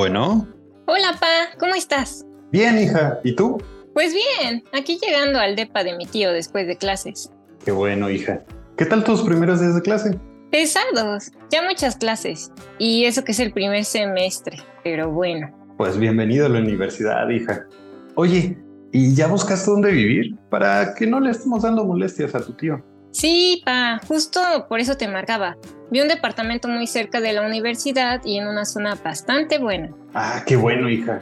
Bueno. 0.00 0.48
Hola, 0.86 1.18
Pa, 1.20 1.58
¿cómo 1.58 1.74
estás? 1.74 2.24
Bien, 2.52 2.78
hija. 2.78 3.20
¿Y 3.22 3.36
tú? 3.36 3.62
Pues 3.92 4.14
bien, 4.14 4.64
aquí 4.72 4.98
llegando 4.98 5.38
al 5.38 5.56
depa 5.56 5.84
de 5.84 5.94
mi 5.94 6.06
tío 6.06 6.32
después 6.32 6.66
de 6.66 6.78
clases. 6.78 7.30
Qué 7.62 7.70
bueno, 7.70 8.08
hija. 8.08 8.42
¿Qué 8.78 8.86
tal 8.86 9.04
tus 9.04 9.20
primeros 9.20 9.60
días 9.60 9.74
de 9.74 9.82
clase? 9.82 10.18
Pesados, 10.50 11.32
ya 11.50 11.62
muchas 11.64 11.96
clases. 11.96 12.50
Y 12.78 13.04
eso 13.04 13.24
que 13.24 13.32
es 13.32 13.40
el 13.40 13.52
primer 13.52 13.84
semestre, 13.84 14.56
pero 14.82 15.10
bueno. 15.10 15.50
Pues 15.76 15.98
bienvenido 15.98 16.46
a 16.46 16.48
la 16.48 16.60
universidad, 16.60 17.28
hija. 17.28 17.66
Oye, 18.14 18.56
¿y 18.92 19.14
ya 19.14 19.26
buscaste 19.26 19.70
dónde 19.70 19.90
vivir? 19.90 20.34
Para 20.48 20.94
que 20.94 21.06
no 21.06 21.20
le 21.20 21.32
estemos 21.32 21.60
dando 21.60 21.84
molestias 21.84 22.34
a 22.34 22.40
tu 22.40 22.54
tío. 22.54 22.82
Sí, 23.12 23.62
pa, 23.64 24.00
justo 24.06 24.40
por 24.68 24.80
eso 24.80 24.96
te 24.96 25.08
marcaba. 25.08 25.56
Vi 25.90 26.00
un 26.00 26.08
departamento 26.08 26.68
muy 26.68 26.86
cerca 26.86 27.20
de 27.20 27.32
la 27.32 27.42
universidad 27.42 28.20
y 28.24 28.38
en 28.38 28.46
una 28.46 28.64
zona 28.64 28.94
bastante 28.94 29.58
buena. 29.58 29.90
Ah, 30.14 30.42
qué 30.46 30.56
bueno, 30.56 30.88
hija. 30.88 31.20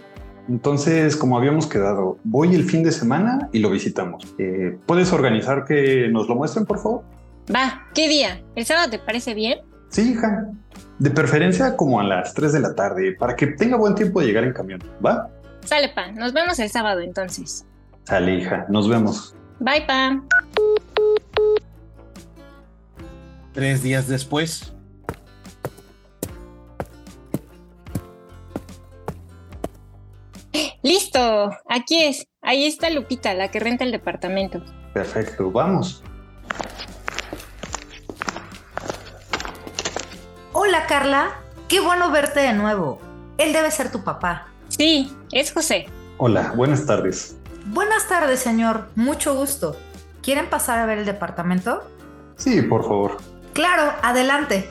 Entonces, 0.49 1.17
como 1.17 1.37
habíamos 1.37 1.67
quedado, 1.67 2.19
voy 2.25 2.55
el 2.55 2.65
fin 2.65 2.83
de 2.83 2.93
semana 2.93 3.49
y 3.53 3.59
lo 3.59 3.71
visitamos. 3.71 4.35
Eh, 4.39 4.79
¿Puedes 4.87 5.13
organizar 5.13 5.65
que 5.65 6.09
nos 6.09 6.29
lo 6.29 6.35
muestren, 6.35 6.65
por 6.65 6.79
favor? 6.79 7.03
Va, 7.55 7.87
¿qué 7.95 8.09
día? 8.09 8.43
¿El 8.55 8.65
sábado 8.65 8.91
te 8.91 8.99
parece 8.99 9.35
bien? 9.35 9.61
Sí, 9.89 10.13
hija. 10.13 10.49
De 10.99 11.11
preferencia 11.11 11.77
como 11.77 12.01
a 12.01 12.05
las 12.05 12.35
3 12.35 12.53
de 12.53 12.61
la 12.61 12.75
tarde, 12.75 13.15
para 13.19 13.37
que 13.37 13.47
tenga 13.49 13.77
buen 13.77 13.95
tiempo 13.95 14.21
de 14.21 14.27
llegar 14.27 14.45
en 14.45 14.53
camión, 14.53 14.83
¿va? 15.05 15.31
Sale, 15.65 15.91
pa. 15.91 16.13
Nos 16.13 16.33
vemos 16.33 16.59
el 16.59 16.69
sábado 16.71 17.01
entonces. 17.01 17.67
Sale, 18.05 18.35
hija. 18.35 18.67
Nos 18.69 18.89
vemos. 18.89 19.35
Bye, 19.61 19.85
pa. 19.87 20.23
Tres 23.59 23.83
días 23.83 24.07
después. 24.07 24.73
Listo, 30.85 31.51
aquí 31.69 32.05
es. 32.05 32.29
Ahí 32.41 32.67
está 32.67 32.89
Lupita, 32.89 33.35
la 33.35 33.51
que 33.51 33.59
renta 33.59 33.83
el 33.83 33.91
departamento. 33.91 34.63
Perfecto, 34.95 35.51
vamos. 35.51 36.05
Hola 40.53 40.87
Carla, 40.87 41.41
qué 41.67 41.81
bueno 41.81 42.13
verte 42.13 42.39
de 42.39 42.53
nuevo. 42.53 43.01
Él 43.39 43.53
debe 43.53 43.73
ser 43.73 43.91
tu 43.91 44.05
papá. 44.05 44.53
Sí, 44.69 45.13
es 45.33 45.53
José. 45.53 45.87
Hola, 46.19 46.53
buenas 46.55 46.87
tardes. 46.87 47.37
Buenas 47.67 48.07
tardes, 48.07 48.39
señor. 48.39 48.89
Mucho 48.95 49.35
gusto. 49.35 49.77
¿Quieren 50.23 50.49
pasar 50.49 50.79
a 50.79 50.87
ver 50.87 50.99
el 50.99 51.07
departamento? 51.07 51.83
Sí, 52.37 52.63
por 52.63 52.85
favor. 52.85 53.17
Claro, 53.59 53.93
adelante. 54.03 54.71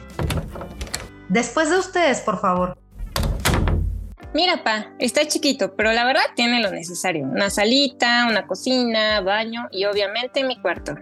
Después 1.27 1.69
de 1.69 1.77
ustedes, 1.77 2.21
por 2.21 2.39
favor. 2.39 2.77
Mira, 4.33 4.63
pa, 4.63 4.93
está 4.97 5.27
chiquito, 5.27 5.75
pero 5.75 5.91
la 5.91 6.05
verdad 6.05 6.21
tiene 6.37 6.61
lo 6.61 6.71
necesario. 6.71 7.25
Una 7.25 7.49
salita, 7.49 8.27
una 8.29 8.47
cocina, 8.47 9.19
baño 9.19 9.67
y 9.71 9.83
obviamente 9.83 10.45
mi 10.45 10.57
cuarto. 10.61 10.95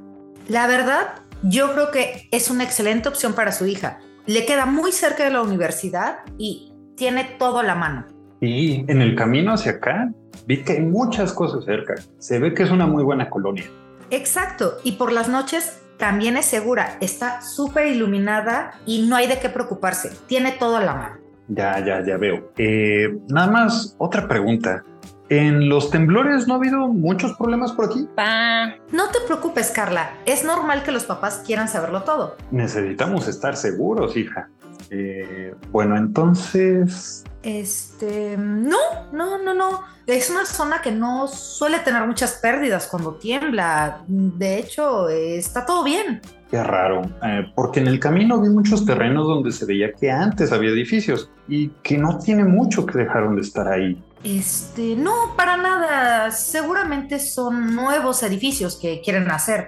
La 0.48 0.66
verdad, 0.66 1.22
yo 1.44 1.74
creo 1.74 1.92
que 1.92 2.28
es 2.32 2.50
una 2.50 2.64
excelente 2.64 3.08
opción 3.08 3.36
para 3.36 3.52
su 3.52 3.68
hija. 3.68 4.00
Le 4.26 4.48
queda 4.48 4.66
muy 4.66 4.92
cerca 4.92 5.24
de 5.24 5.30
la 5.30 5.44
universidad 5.44 6.22
y 6.40 6.74
tiene 6.98 7.36
todo 7.38 7.60
a 7.60 7.64
la 7.64 7.76
mano. 7.76 8.08
Y 8.42 8.84
en 8.92 9.00
el 9.00 9.16
camino 9.16 9.54
hacia 9.54 9.74
acá, 9.74 10.10
vi 10.48 10.64
que 10.64 10.74
hay 10.74 10.82
muchas 10.82 11.34
cosas 11.34 11.64
cerca. 11.66 11.94
Se 12.18 12.40
ve 12.40 12.56
que 12.56 12.64
es 12.64 12.72
una 12.72 12.88
muy 12.88 13.04
buena 13.04 13.30
colonia. 13.30 13.66
Exacto, 14.10 14.80
y 14.84 14.94
por 14.94 15.12
las 15.12 15.30
noches 15.30 15.85
también 15.98 16.38
es 16.38 16.46
segura. 16.46 16.98
Está 17.02 17.42
súper 17.42 17.88
iluminada 17.88 18.74
y 18.86 19.08
no 19.08 19.16
hay 19.16 19.28
de 19.28 19.40
qué 19.40 19.50
preocuparse. 19.50 20.12
Tiene 20.28 20.52
todo 20.52 20.78
a 20.78 20.82
la 20.82 20.94
mano. 20.94 21.18
Ya, 21.48 21.80
ya, 21.84 22.04
ya 22.06 22.18
veo. 22.18 22.52
Eh, 22.58 23.18
nada 23.30 23.52
más, 23.52 23.96
otra 23.98 24.28
pregunta. 24.28 24.84
¿En 25.30 25.70
los 25.70 25.90
temblores 25.90 26.48
no 26.48 26.54
ha 26.54 26.58
habido 26.58 26.88
muchos 26.88 27.34
problemas 27.34 27.72
por 27.72 27.86
aquí? 27.86 28.08
Pa, 28.16 28.76
No 28.92 29.10
te 29.10 29.20
preocupes, 29.26 29.72
Carla. 29.72 30.12
Es 30.26 30.44
normal 30.44 30.84
que 30.84 30.92
los 30.92 31.06
papás 31.06 31.42
quieran 31.46 31.68
saberlo 31.68 32.04
todo. 32.04 32.36
Necesitamos 32.52 33.28
estar 33.28 33.56
seguros, 33.56 34.16
hija. 34.18 34.50
Eh, 34.92 35.56
bueno, 35.72 35.98
entonces... 35.98 37.24
Este, 37.46 38.36
no, 38.38 38.78
no, 39.14 39.38
no, 39.38 39.54
no. 39.54 39.82
Es 40.08 40.32
una 40.32 40.46
zona 40.48 40.82
que 40.82 40.92
no 40.92 41.28
suele 41.28 41.78
tener 41.78 42.04
muchas 42.08 42.40
pérdidas 42.42 42.88
cuando 42.88 43.14
tiembla. 43.14 44.04
De 44.08 44.58
hecho, 44.58 45.08
eh, 45.10 45.38
está 45.38 45.64
todo 45.64 45.84
bien. 45.84 46.22
Qué 46.50 46.64
raro, 46.64 47.04
eh, 47.24 47.46
porque 47.56 47.82
en 47.82 47.88
el 47.88 48.00
camino 48.00 48.42
vi 48.42 48.50
muchos 48.50 48.84
terrenos 48.84 49.28
donde 49.28 49.52
se 49.52 49.66
veía 49.66 49.94
que 49.94 50.10
antes 50.10 50.52
había 50.52 50.72
edificios 50.72 51.30
y 51.48 51.70
que 51.84 52.00
no 52.00 52.18
tiene 52.18 52.46
mucho 52.46 52.84
que 52.84 52.98
dejaron 52.98 53.36
de 53.36 53.44
estar 53.44 53.68
ahí. 53.68 54.04
Este, 54.24 54.96
no, 54.96 55.36
para 55.38 55.56
nada. 55.56 56.32
Seguramente 56.32 57.20
son 57.20 57.76
nuevos 57.76 58.24
edificios 58.24 58.80
que 58.82 59.02
quieren 59.02 59.30
hacer. 59.30 59.68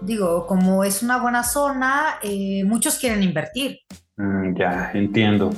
Digo, 0.00 0.48
como 0.48 0.82
es 0.82 1.00
una 1.04 1.18
buena 1.18 1.44
zona, 1.44 2.16
eh, 2.24 2.64
muchos 2.64 2.98
quieren 2.98 3.22
invertir. 3.22 3.78
Mm, 4.16 4.56
ya, 4.58 4.90
entiendo. 4.94 5.52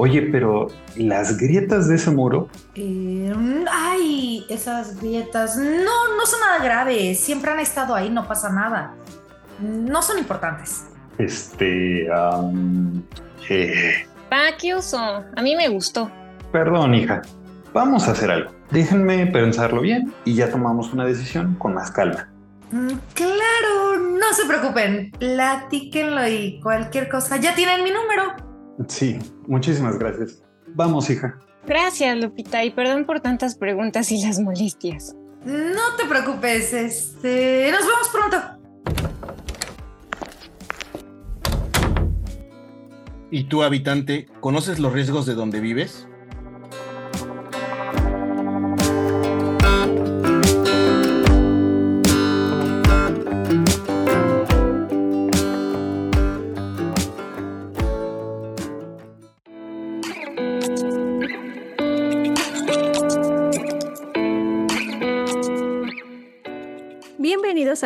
Oye, 0.00 0.22
pero 0.30 0.68
las 0.96 1.36
grietas 1.38 1.88
de 1.88 1.96
ese 1.96 2.10
muro, 2.12 2.48
Eh, 2.76 3.34
ay, 3.70 4.46
esas 4.48 5.00
grietas. 5.00 5.56
No, 5.56 6.16
no 6.16 6.24
son 6.24 6.40
nada 6.40 6.62
graves. 6.64 7.18
Siempre 7.20 7.50
han 7.50 7.58
estado 7.60 7.94
ahí, 7.94 8.08
no 8.08 8.26
pasa 8.28 8.48
nada. 8.50 8.94
No 9.60 10.00
son 10.02 10.18
importantes. 10.18 10.84
este... 11.18 12.08
am, 12.14 13.02
eh, 13.50 14.06
pa, 14.30 14.56
qué 14.60 14.74
oso. 14.74 14.98
A 14.98 15.42
mí 15.42 15.56
me 15.56 15.68
gustó. 15.68 16.10
perdón, 16.52 16.94
hija. 16.94 17.22
Vamos 17.74 18.06
a 18.08 18.12
hacer 18.12 18.30
algo. 18.30 18.52
Déjenme 18.70 19.26
pensarlo 19.26 19.80
bien 19.80 20.12
y 20.24 20.34
ya 20.34 20.50
tomamos 20.50 20.92
una 20.92 21.04
decisión 21.04 21.54
con 21.56 21.74
más 21.74 21.90
calma. 21.90 22.28
Mm, 22.70 22.92
Claro, 23.14 23.98
no 23.98 24.32
se 24.32 24.46
preocupen. 24.46 25.10
Platíquenlo 25.18 26.28
y 26.28 26.60
cualquier 26.62 27.08
cosa. 27.08 27.36
Ya 27.38 27.54
tienen 27.54 27.82
mi 27.82 27.90
número. 27.90 28.47
Sí, 28.86 29.18
muchísimas 29.46 29.98
gracias. 29.98 30.42
Vamos, 30.68 31.10
hija. 31.10 31.38
Gracias, 31.66 32.16
Lupita, 32.16 32.64
y 32.64 32.70
perdón 32.70 33.04
por 33.04 33.20
tantas 33.20 33.56
preguntas 33.56 34.10
y 34.12 34.22
las 34.22 34.38
molestias. 34.38 35.16
No 35.44 35.96
te 35.96 36.06
preocupes. 36.06 36.72
Este, 36.72 37.70
nos 37.72 37.80
vemos 37.80 38.08
pronto. 38.12 38.58
¿Y 43.30 43.44
tú, 43.44 43.62
habitante, 43.62 44.26
conoces 44.40 44.78
los 44.78 44.92
riesgos 44.92 45.26
de 45.26 45.34
donde 45.34 45.60
vives? 45.60 46.08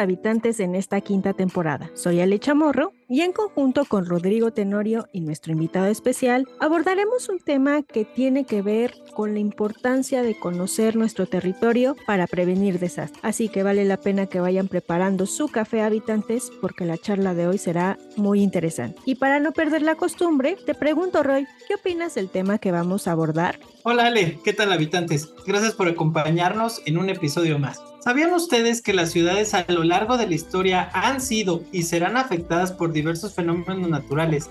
Habitantes 0.02 0.60
en 0.60 0.75
esta 0.75 1.00
quinta 1.00 1.32
temporada. 1.32 1.90
Soy 1.94 2.20
Ale 2.20 2.38
Chamorro 2.38 2.93
y 3.12 3.20
en 3.20 3.32
conjunto 3.32 3.85
con 3.85 4.06
Rodrigo 4.06 4.53
Tenorio 4.53 5.06
y 5.12 5.20
nuestro 5.20 5.53
invitado 5.53 5.88
especial 5.88 6.49
abordaremos 6.61 7.29
un 7.29 7.41
tema 7.41 7.82
que 7.82 8.06
tiene 8.06 8.47
que 8.47 8.62
ver 8.62 8.94
con 9.14 9.35
la 9.35 9.38
importancia 9.38 10.23
de 10.23 10.35
conocer 10.35 10.97
nuestro 10.97 11.26
territorio 11.26 11.94
para 12.06 12.26
prevenir 12.26 12.79
desastres. 12.79 13.23
Así 13.23 13.50
que 13.50 13.62
vale 13.62 13.85
la 13.85 13.99
pena 13.99 14.29
que 14.29 14.41
vayan 14.41 14.67
preparando 14.67 15.26
su 15.26 15.49
café 15.49 15.82
habitantes 15.82 16.50
porque 16.62 16.87
la 16.87 16.97
charla 16.97 17.35
de 17.35 17.47
hoy 17.47 17.59
será 17.59 17.99
muy 18.17 18.43
interesante. 18.43 18.99
Y 19.05 19.17
para 19.17 19.41
no 19.41 19.53
perder 19.53 19.82
la 19.82 19.97
costumbre, 19.97 20.56
te 20.64 20.73
pregunto 20.73 21.23
Roy, 21.23 21.47
¿qué 21.69 21.75
opinas 21.75 22.14
del 22.14 22.31
tema 22.31 22.56
que 22.56 22.73
vamos 22.73 23.09
a 23.09 23.12
abordar? 23.12 23.59
Hola 23.82 24.06
Ale, 24.06 24.38
¿qué 24.43 24.55
tal 24.55 24.73
habitantes? 24.73 25.29
Gracias 25.47 25.75
por 25.75 25.87
acompañarnos 25.87 26.81
en 26.87 26.97
un 26.97 27.11
episodio 27.11 27.59
más. 27.59 27.79
¿Sabían 28.03 28.32
ustedes 28.32 28.82
que 28.82 28.94
las 28.94 29.12
ciudades 29.12 29.55
a 29.55 29.64
lo 29.69 29.85
largo 29.85 30.17
de 30.17 30.26
la 30.26 30.35
historia 30.35 30.91
han 30.93 31.20
sido 31.20 31.62
y 31.70 31.85
serán 31.85 32.17
afectadas 32.17 32.73
por 32.73 32.93
diversos 33.02 33.34
fenómenos 33.34 33.88
naturales, 33.88 34.49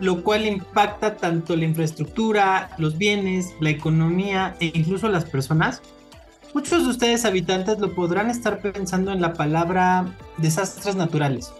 lo 0.00 0.22
cual 0.22 0.46
impacta 0.46 1.16
tanto 1.16 1.56
la 1.56 1.64
infraestructura, 1.64 2.70
los 2.78 2.98
bienes, 2.98 3.54
la 3.60 3.70
economía 3.70 4.56
e 4.60 4.72
incluso 4.74 5.08
las 5.08 5.24
personas? 5.24 5.82
Muchos 6.54 6.84
de 6.84 6.90
ustedes 6.90 7.24
habitantes 7.24 7.80
lo 7.80 7.94
podrán 7.94 8.30
estar 8.30 8.60
pensando 8.60 9.12
en 9.12 9.20
la 9.20 9.32
palabra 9.32 10.14
desastres 10.36 10.94
naturales. 10.94 11.52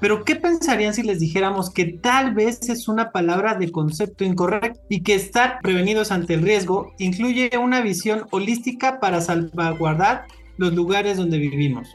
Pero 0.00 0.24
¿qué 0.24 0.34
pensarían 0.34 0.94
si 0.94 1.02
les 1.02 1.20
dijéramos 1.20 1.70
que 1.70 1.84
tal 1.84 2.32
vez 2.34 2.70
es 2.70 2.88
una 2.88 3.12
palabra 3.12 3.54
de 3.54 3.70
concepto 3.70 4.24
incorrecto 4.24 4.80
y 4.88 5.02
que 5.02 5.14
estar 5.14 5.58
prevenidos 5.60 6.10
ante 6.10 6.34
el 6.34 6.42
riesgo 6.42 6.94
incluye 6.98 7.50
una 7.58 7.82
visión 7.82 8.24
holística 8.30 8.98
para 8.98 9.20
salvaguardar 9.20 10.24
los 10.56 10.72
lugares 10.72 11.18
donde 11.18 11.36
vivimos. 11.36 11.88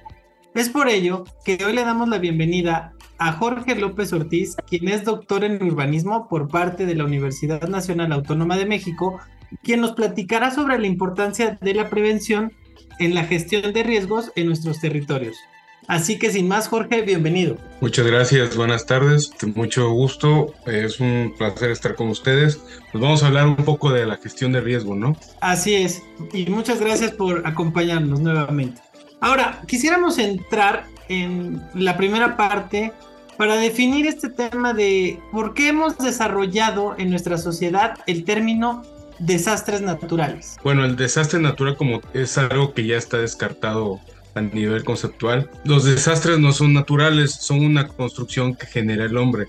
Es 0.53 0.69
por 0.69 0.87
ello 0.87 1.25
que 1.43 1.57
hoy 1.65 1.73
le 1.73 1.83
damos 1.83 2.07
la 2.07 2.19
bienvenida 2.19 2.93
a 3.17 3.33
Jorge 3.33 3.75
López 3.75 4.13
Ortiz, 4.13 4.55
quien 4.67 4.87
es 4.87 5.03
doctor 5.03 5.43
en 5.43 5.61
urbanismo 5.63 6.27
por 6.27 6.47
parte 6.47 6.85
de 6.85 6.95
la 6.95 7.05
Universidad 7.05 7.67
Nacional 7.67 8.11
Autónoma 8.11 8.57
de 8.57 8.65
México, 8.65 9.19
quien 9.63 9.81
nos 9.81 9.93
platicará 9.93 10.51
sobre 10.51 10.79
la 10.79 10.87
importancia 10.87 11.57
de 11.61 11.73
la 11.73 11.89
prevención 11.89 12.53
en 12.99 13.13
la 13.13 13.25
gestión 13.25 13.73
de 13.73 13.83
riesgos 13.83 14.31
en 14.35 14.47
nuestros 14.47 14.79
territorios. 14.79 15.35
Así 15.87 16.17
que 16.17 16.31
sin 16.31 16.47
más, 16.47 16.67
Jorge, 16.67 17.03
bienvenido. 17.03 17.57
Muchas 17.79 18.07
gracias, 18.07 18.55
buenas 18.55 18.87
tardes, 18.87 19.31
mucho 19.53 19.91
gusto, 19.91 20.53
es 20.65 20.99
un 20.99 21.33
placer 21.37 21.69
estar 21.69 21.95
con 21.95 22.07
ustedes. 22.07 22.59
Pues 22.91 23.01
vamos 23.01 23.21
a 23.21 23.27
hablar 23.27 23.47
un 23.47 23.57
poco 23.57 23.91
de 23.91 24.05
la 24.07 24.17
gestión 24.17 24.51
de 24.51 24.61
riesgo, 24.61 24.95
¿no? 24.95 25.15
Así 25.41 25.75
es, 25.75 26.01
y 26.33 26.47
muchas 26.47 26.79
gracias 26.79 27.11
por 27.11 27.45
acompañarnos 27.45 28.19
nuevamente. 28.19 28.81
Ahora, 29.21 29.61
quisiéramos 29.67 30.17
entrar 30.17 30.87
en 31.09 31.61
la 31.73 31.97
primera 31.97 32.37
parte 32.37 32.91
para 33.37 33.55
definir 33.57 34.07
este 34.07 34.29
tema 34.29 34.73
de 34.73 35.19
por 35.31 35.53
qué 35.53 35.69
hemos 35.69 35.97
desarrollado 35.97 36.95
en 36.97 37.09
nuestra 37.09 37.37
sociedad 37.37 37.97
el 38.07 38.23
término 38.23 38.83
desastres 39.19 39.81
naturales. 39.81 40.57
Bueno, 40.63 40.85
el 40.85 40.95
desastre 40.95 41.39
natural 41.39 41.77
como 41.77 42.01
es 42.13 42.37
algo 42.37 42.73
que 42.73 42.85
ya 42.85 42.97
está 42.97 43.17
descartado 43.17 43.99
a 44.35 44.41
nivel 44.41 44.83
conceptual. 44.83 45.49
Los 45.63 45.85
desastres 45.85 46.39
no 46.39 46.51
son 46.51 46.73
naturales, 46.73 47.31
son 47.31 47.63
una 47.63 47.87
construcción 47.87 48.55
que 48.55 48.67
genera 48.67 49.05
el 49.05 49.17
hombre. 49.17 49.45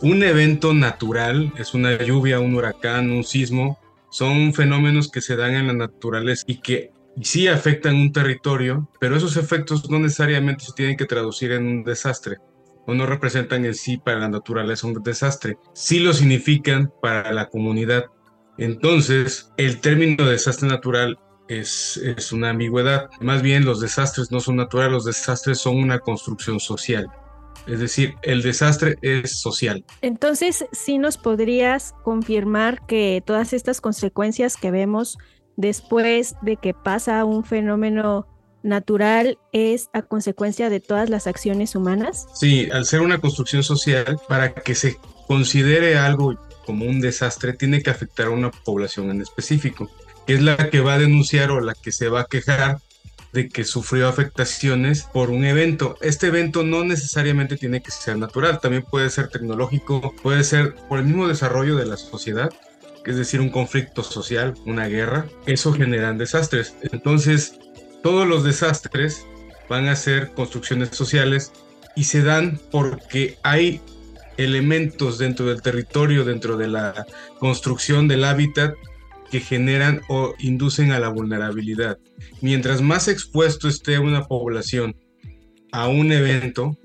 Un 0.00 0.22
evento 0.22 0.74
natural 0.74 1.52
es 1.58 1.72
una 1.72 1.96
lluvia, 2.02 2.40
un 2.40 2.54
huracán, 2.54 3.10
un 3.10 3.24
sismo, 3.24 3.78
son 4.10 4.52
fenómenos 4.52 5.10
que 5.10 5.20
se 5.20 5.36
dan 5.36 5.54
en 5.54 5.68
la 5.68 5.72
naturaleza 5.72 6.44
y 6.46 6.56
que 6.56 6.90
sí 7.22 7.48
afectan 7.48 7.96
un 7.96 8.12
territorio, 8.12 8.88
pero 9.00 9.16
esos 9.16 9.36
efectos 9.36 9.88
no 9.90 9.98
necesariamente 9.98 10.64
se 10.64 10.72
tienen 10.72 10.96
que 10.96 11.06
traducir 11.06 11.52
en 11.52 11.66
un 11.66 11.84
desastre 11.84 12.38
o 12.86 12.94
no 12.94 13.06
representan 13.06 13.64
en 13.64 13.74
sí 13.74 13.96
para 13.96 14.18
la 14.18 14.28
naturaleza 14.28 14.86
un 14.86 15.02
desastre, 15.02 15.56
sí 15.72 16.00
lo 16.00 16.12
significan 16.12 16.92
para 17.00 17.32
la 17.32 17.48
comunidad. 17.48 18.06
Entonces, 18.58 19.50
el 19.56 19.80
término 19.80 20.26
desastre 20.26 20.68
natural 20.68 21.18
es, 21.48 21.96
es 21.96 22.32
una 22.32 22.50
ambigüedad. 22.50 23.08
Más 23.20 23.42
bien 23.42 23.64
los 23.64 23.80
desastres 23.80 24.30
no 24.30 24.40
son 24.40 24.56
naturales, 24.56 24.92
los 24.92 25.04
desastres 25.04 25.58
son 25.58 25.76
una 25.76 25.98
construcción 25.98 26.60
social. 26.60 27.08
Es 27.66 27.80
decir, 27.80 28.14
el 28.22 28.42
desastre 28.42 28.96
es 29.00 29.40
social. 29.40 29.84
Entonces, 30.02 30.66
¿sí 30.72 30.98
nos 30.98 31.16
podrías 31.16 31.94
confirmar 32.02 32.84
que 32.86 33.22
todas 33.24 33.54
estas 33.54 33.80
consecuencias 33.80 34.56
que 34.56 34.70
vemos 34.70 35.16
después 35.56 36.36
de 36.42 36.56
que 36.56 36.74
pasa 36.74 37.24
un 37.24 37.44
fenómeno 37.44 38.26
natural 38.62 39.38
es 39.52 39.90
a 39.92 40.02
consecuencia 40.02 40.70
de 40.70 40.80
todas 40.80 41.10
las 41.10 41.26
acciones 41.26 41.74
humanas? 41.74 42.26
Sí, 42.34 42.68
al 42.72 42.86
ser 42.86 43.00
una 43.00 43.20
construcción 43.20 43.62
social, 43.62 44.18
para 44.28 44.54
que 44.54 44.74
se 44.74 44.96
considere 45.26 45.98
algo 45.98 46.34
como 46.64 46.86
un 46.86 47.00
desastre, 47.00 47.52
tiene 47.52 47.82
que 47.82 47.90
afectar 47.90 48.26
a 48.26 48.30
una 48.30 48.50
población 48.50 49.10
en 49.10 49.20
específico 49.20 49.90
que 50.26 50.34
es 50.34 50.42
la 50.42 50.70
que 50.70 50.80
va 50.80 50.94
a 50.94 50.98
denunciar 50.98 51.50
o 51.50 51.60
la 51.60 51.74
que 51.74 51.92
se 51.92 52.08
va 52.08 52.22
a 52.22 52.26
quejar 52.26 52.78
de 53.32 53.48
que 53.48 53.64
sufrió 53.64 54.08
afectaciones 54.08 55.02
por 55.02 55.30
un 55.30 55.44
evento. 55.44 55.96
Este 56.00 56.28
evento 56.28 56.62
no 56.62 56.84
necesariamente 56.84 57.56
tiene 57.56 57.82
que 57.82 57.90
ser 57.90 58.16
natural, 58.16 58.60
también 58.60 58.84
puede 58.84 59.10
ser 59.10 59.28
tecnológico, 59.28 60.14
puede 60.22 60.44
ser 60.44 60.74
por 60.88 61.00
el 61.00 61.06
mismo 61.06 61.26
desarrollo 61.26 61.76
de 61.76 61.86
la 61.86 61.96
sociedad, 61.96 62.50
es 63.06 63.16
decir, 63.16 63.40
un 63.40 63.50
conflicto 63.50 64.02
social, 64.02 64.54
una 64.66 64.86
guerra. 64.86 65.26
Eso 65.46 65.72
generan 65.72 66.18
desastres. 66.18 66.76
Entonces, 66.82 67.58
todos 68.02 68.26
los 68.26 68.44
desastres 68.44 69.26
van 69.68 69.88
a 69.88 69.96
ser 69.96 70.32
construcciones 70.32 70.90
sociales 70.90 71.52
y 71.96 72.04
se 72.04 72.22
dan 72.22 72.60
porque 72.70 73.38
hay 73.42 73.80
elementos 74.36 75.18
dentro 75.18 75.46
del 75.46 75.62
territorio, 75.62 76.24
dentro 76.24 76.56
de 76.56 76.68
la 76.68 77.06
construcción 77.38 78.08
del 78.08 78.24
hábitat 78.24 78.74
que 79.30 79.40
generan 79.40 80.00
o 80.08 80.34
inducen 80.38 80.92
a 80.92 80.98
la 80.98 81.08
vulnerabilidad. 81.08 81.98
Mientras 82.40 82.82
más 82.82 83.08
expuesto 83.08 83.68
esté 83.68 83.98
una 83.98 84.24
población 84.26 84.96
a 85.72 85.88
un 85.88 86.12
evento, 86.12 86.76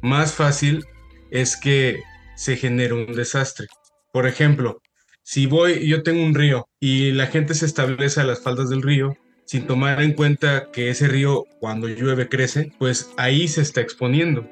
más 0.00 0.32
fácil 0.32 0.84
es 1.30 1.56
que 1.56 2.00
se 2.36 2.56
genere 2.56 2.94
un 2.94 3.12
desastre. 3.14 3.66
Por 4.12 4.26
ejemplo, 4.26 4.80
si 5.28 5.44
voy, 5.44 5.86
yo 5.86 6.02
tengo 6.02 6.24
un 6.24 6.34
río 6.34 6.70
y 6.80 7.12
la 7.12 7.26
gente 7.26 7.52
se 7.52 7.66
establece 7.66 8.18
a 8.18 8.24
las 8.24 8.40
faldas 8.40 8.70
del 8.70 8.80
río, 8.80 9.14
sin 9.44 9.66
tomar 9.66 10.00
en 10.00 10.14
cuenta 10.14 10.70
que 10.72 10.88
ese 10.88 11.06
río 11.06 11.44
cuando 11.60 11.86
llueve 11.86 12.30
crece, 12.30 12.72
pues 12.78 13.10
ahí 13.18 13.46
se 13.46 13.60
está 13.60 13.82
exponiendo. 13.82 14.48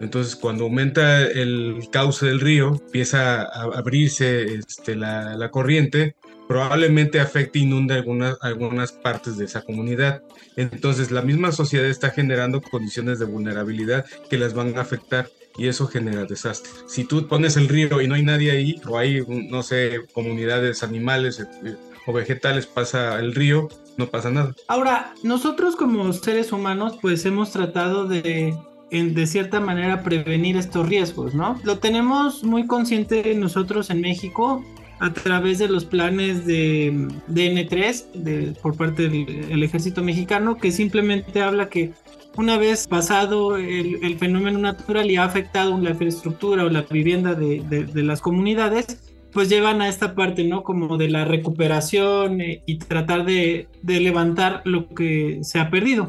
Entonces, 0.00 0.34
cuando 0.34 0.64
aumenta 0.64 1.22
el 1.22 1.78
cauce 1.92 2.26
del 2.26 2.40
río, 2.40 2.80
empieza 2.84 3.42
a 3.42 3.78
abrirse 3.78 4.52
este, 4.54 4.96
la, 4.96 5.36
la, 5.36 5.52
corriente, 5.52 6.16
probablemente 6.48 7.20
afecte 7.20 7.60
e 7.60 7.62
inunde 7.62 7.94
algunas, 7.94 8.36
algunas 8.40 8.90
partes 8.90 9.36
de 9.36 9.44
esa 9.44 9.62
comunidad. 9.62 10.22
Entonces, 10.56 11.12
la 11.12 11.22
misma 11.22 11.52
sociedad 11.52 11.86
está 11.86 12.10
generando 12.10 12.60
condiciones 12.60 13.20
de 13.20 13.26
vulnerabilidad 13.26 14.04
que 14.28 14.38
las 14.38 14.54
van 14.54 14.76
a 14.76 14.80
afectar 14.80 15.28
y 15.58 15.68
eso 15.68 15.86
genera 15.86 16.24
desastre. 16.24 16.70
Si 16.86 17.04
tú 17.04 17.26
pones 17.26 17.56
el 17.56 17.68
río 17.68 18.00
y 18.00 18.08
no 18.08 18.14
hay 18.14 18.22
nadie 18.22 18.50
ahí, 18.50 18.80
o 18.86 18.98
hay, 18.98 19.22
no 19.26 19.62
sé, 19.62 20.00
comunidades 20.12 20.82
animales 20.82 21.40
eh, 21.40 21.76
o 22.06 22.12
vegetales, 22.12 22.66
pasa 22.66 23.18
el 23.18 23.34
río, 23.34 23.68
no 23.96 24.08
pasa 24.08 24.30
nada. 24.30 24.54
Ahora, 24.68 25.14
nosotros 25.22 25.76
como 25.76 26.12
seres 26.12 26.52
humanos, 26.52 26.98
pues 27.00 27.24
hemos 27.24 27.52
tratado 27.52 28.06
de 28.06 28.56
en, 28.90 29.14
de 29.14 29.26
cierta 29.26 29.60
manera 29.60 30.02
prevenir 30.02 30.56
estos 30.56 30.88
riesgos, 30.88 31.34
¿no? 31.34 31.58
Lo 31.64 31.78
tenemos 31.78 32.44
muy 32.44 32.66
consciente 32.66 33.34
nosotros 33.34 33.90
en 33.90 34.00
México 34.00 34.64
a 34.98 35.12
través 35.12 35.58
de 35.58 35.68
los 35.68 35.84
planes 35.84 36.46
de, 36.46 36.92
N3 37.28 38.12
de, 38.12 38.52
por 38.62 38.76
parte 38.76 39.08
del 39.08 39.62
ejército 39.62 40.02
mexicano 40.02 40.56
que 40.56 40.72
simplemente 40.72 41.42
habla 41.42 41.68
que 41.68 41.92
una 42.36 42.58
vez 42.58 42.86
pasado 42.86 43.56
el, 43.56 44.18
fenómeno 44.18 44.58
natural 44.58 45.10
y 45.10 45.16
ha 45.16 45.24
afectado 45.24 45.78
la 45.78 45.90
infraestructura 45.90 46.64
o 46.64 46.68
la 46.68 46.82
vivienda 46.82 47.34
de, 47.34 47.60
de, 47.60 48.02
las 48.02 48.20
comunidades, 48.20 49.14
pues 49.32 49.48
llevan 49.48 49.80
a 49.82 49.88
esta 49.88 50.14
parte, 50.14 50.44
¿no? 50.44 50.62
Como 50.62 50.96
de 50.96 51.08
la 51.08 51.24
recuperación 51.24 52.40
eh, 52.40 52.62
y 52.66 52.78
tratar 52.78 53.24
de, 53.24 53.68
de 53.82 54.00
levantar 54.00 54.62
lo 54.64 54.88
que 54.88 55.40
se 55.42 55.58
ha 55.58 55.70
perdido. 55.70 56.08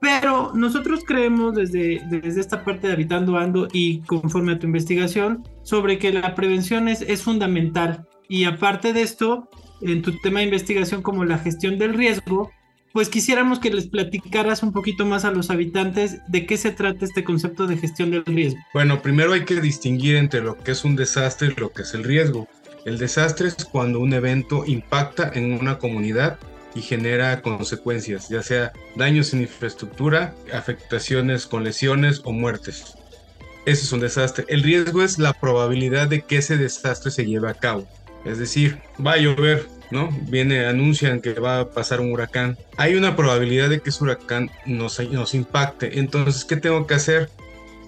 Pero 0.00 0.52
nosotros 0.54 1.00
creemos 1.06 1.54
desde, 1.54 2.02
desde 2.10 2.40
esta 2.40 2.64
parte 2.64 2.86
de 2.86 2.92
Habitando 2.92 3.36
Ando 3.36 3.68
y 3.72 4.00
conforme 4.00 4.52
a 4.52 4.58
tu 4.58 4.66
investigación 4.66 5.42
sobre 5.62 5.98
que 5.98 6.12
la 6.12 6.34
prevención 6.34 6.88
es, 6.88 7.02
es 7.02 7.22
fundamental. 7.22 8.06
Y 8.28 8.44
aparte 8.44 8.92
de 8.92 9.02
esto, 9.02 9.48
en 9.80 10.02
tu 10.02 10.12
tema 10.20 10.40
de 10.40 10.46
investigación 10.46 11.02
como 11.02 11.24
la 11.24 11.38
gestión 11.38 11.78
del 11.78 11.94
riesgo, 11.94 12.50
pues 12.96 13.10
quisiéramos 13.10 13.58
que 13.58 13.68
les 13.68 13.88
platicaras 13.88 14.62
un 14.62 14.72
poquito 14.72 15.04
más 15.04 15.26
a 15.26 15.30
los 15.30 15.50
habitantes 15.50 16.16
de 16.28 16.46
qué 16.46 16.56
se 16.56 16.70
trata 16.70 17.04
este 17.04 17.24
concepto 17.24 17.66
de 17.66 17.76
gestión 17.76 18.10
del 18.10 18.24
riesgo. 18.24 18.58
Bueno, 18.72 19.02
primero 19.02 19.34
hay 19.34 19.44
que 19.44 19.60
distinguir 19.60 20.16
entre 20.16 20.40
lo 20.40 20.56
que 20.56 20.70
es 20.70 20.82
un 20.82 20.96
desastre 20.96 21.48
y 21.48 21.60
lo 21.60 21.70
que 21.74 21.82
es 21.82 21.92
el 21.92 22.04
riesgo. 22.04 22.48
El 22.86 22.96
desastre 22.96 23.48
es 23.48 23.66
cuando 23.66 24.00
un 24.00 24.14
evento 24.14 24.64
impacta 24.66 25.30
en 25.34 25.52
una 25.52 25.76
comunidad 25.76 26.38
y 26.74 26.80
genera 26.80 27.42
consecuencias, 27.42 28.30
ya 28.30 28.42
sea 28.42 28.72
daños 28.94 29.34
en 29.34 29.42
infraestructura, 29.42 30.34
afectaciones 30.50 31.46
con 31.46 31.64
lesiones 31.64 32.22
o 32.24 32.32
muertes. 32.32 32.96
eso 33.66 33.84
es 33.84 33.92
un 33.92 34.00
desastre. 34.00 34.46
El 34.48 34.62
riesgo 34.62 35.02
es 35.02 35.18
la 35.18 35.34
probabilidad 35.34 36.08
de 36.08 36.22
que 36.22 36.38
ese 36.38 36.56
desastre 36.56 37.10
se 37.10 37.26
lleve 37.26 37.50
a 37.50 37.54
cabo. 37.54 37.86
Es 38.24 38.38
decir, 38.38 38.78
va 39.06 39.12
a 39.12 39.18
llover, 39.18 39.68
¿no? 39.90 40.08
Viene, 40.28 40.66
anuncian 40.66 41.20
que 41.20 41.34
va 41.34 41.60
a 41.60 41.70
pasar 41.70 42.00
un 42.00 42.12
huracán. 42.12 42.56
Hay 42.76 42.94
una 42.94 43.16
probabilidad 43.16 43.68
de 43.68 43.80
que 43.80 43.90
ese 43.90 44.04
huracán 44.04 44.50
nos, 44.64 44.98
nos 45.10 45.34
impacte. 45.34 45.98
Entonces, 45.98 46.44
¿qué 46.44 46.56
tengo 46.56 46.86
que 46.86 46.94
hacer? 46.94 47.30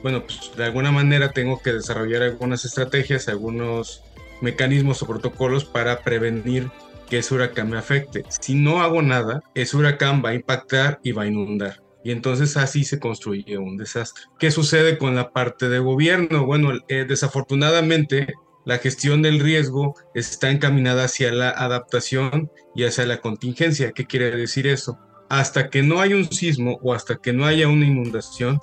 Bueno, 0.02 0.24
pues 0.24 0.52
de 0.56 0.64
alguna 0.64 0.92
manera 0.92 1.32
tengo 1.32 1.60
que 1.60 1.72
desarrollar 1.72 2.22
algunas 2.22 2.64
estrategias, 2.64 3.28
algunos 3.28 4.02
mecanismos 4.40 5.02
o 5.02 5.06
protocolos 5.06 5.64
para 5.64 6.00
prevenir 6.00 6.70
que 7.08 7.18
ese 7.18 7.34
huracán 7.34 7.70
me 7.70 7.78
afecte. 7.78 8.24
Si 8.28 8.54
no 8.54 8.80
hago 8.80 9.02
nada, 9.02 9.42
ese 9.54 9.76
huracán 9.76 10.22
va 10.24 10.30
a 10.30 10.34
impactar 10.34 11.00
y 11.02 11.12
va 11.12 11.22
a 11.22 11.26
inundar. 11.26 11.82
Y 12.04 12.12
entonces 12.12 12.56
así 12.56 12.84
se 12.84 13.00
construye 13.00 13.58
un 13.58 13.76
desastre. 13.76 14.24
¿Qué 14.38 14.50
sucede 14.50 14.98
con 14.98 15.16
la 15.16 15.30
parte 15.30 15.68
de 15.68 15.78
gobierno? 15.78 16.46
Bueno, 16.46 16.72
eh, 16.88 17.04
desafortunadamente 17.08 18.34
la 18.68 18.76
gestión 18.76 19.22
del 19.22 19.40
riesgo 19.40 19.94
está 20.12 20.50
encaminada 20.50 21.04
hacia 21.04 21.32
la 21.32 21.48
adaptación 21.48 22.52
y 22.74 22.84
hacia 22.84 23.06
la 23.06 23.22
contingencia. 23.22 23.92
¿Qué 23.92 24.04
quiere 24.04 24.30
decir 24.30 24.66
eso? 24.66 24.98
Hasta 25.30 25.70
que 25.70 25.82
no 25.82 26.02
haya 26.02 26.16
un 26.16 26.30
sismo 26.30 26.78
o 26.82 26.92
hasta 26.92 27.16
que 27.16 27.32
no 27.32 27.46
haya 27.46 27.66
una 27.66 27.86
inundación, 27.86 28.60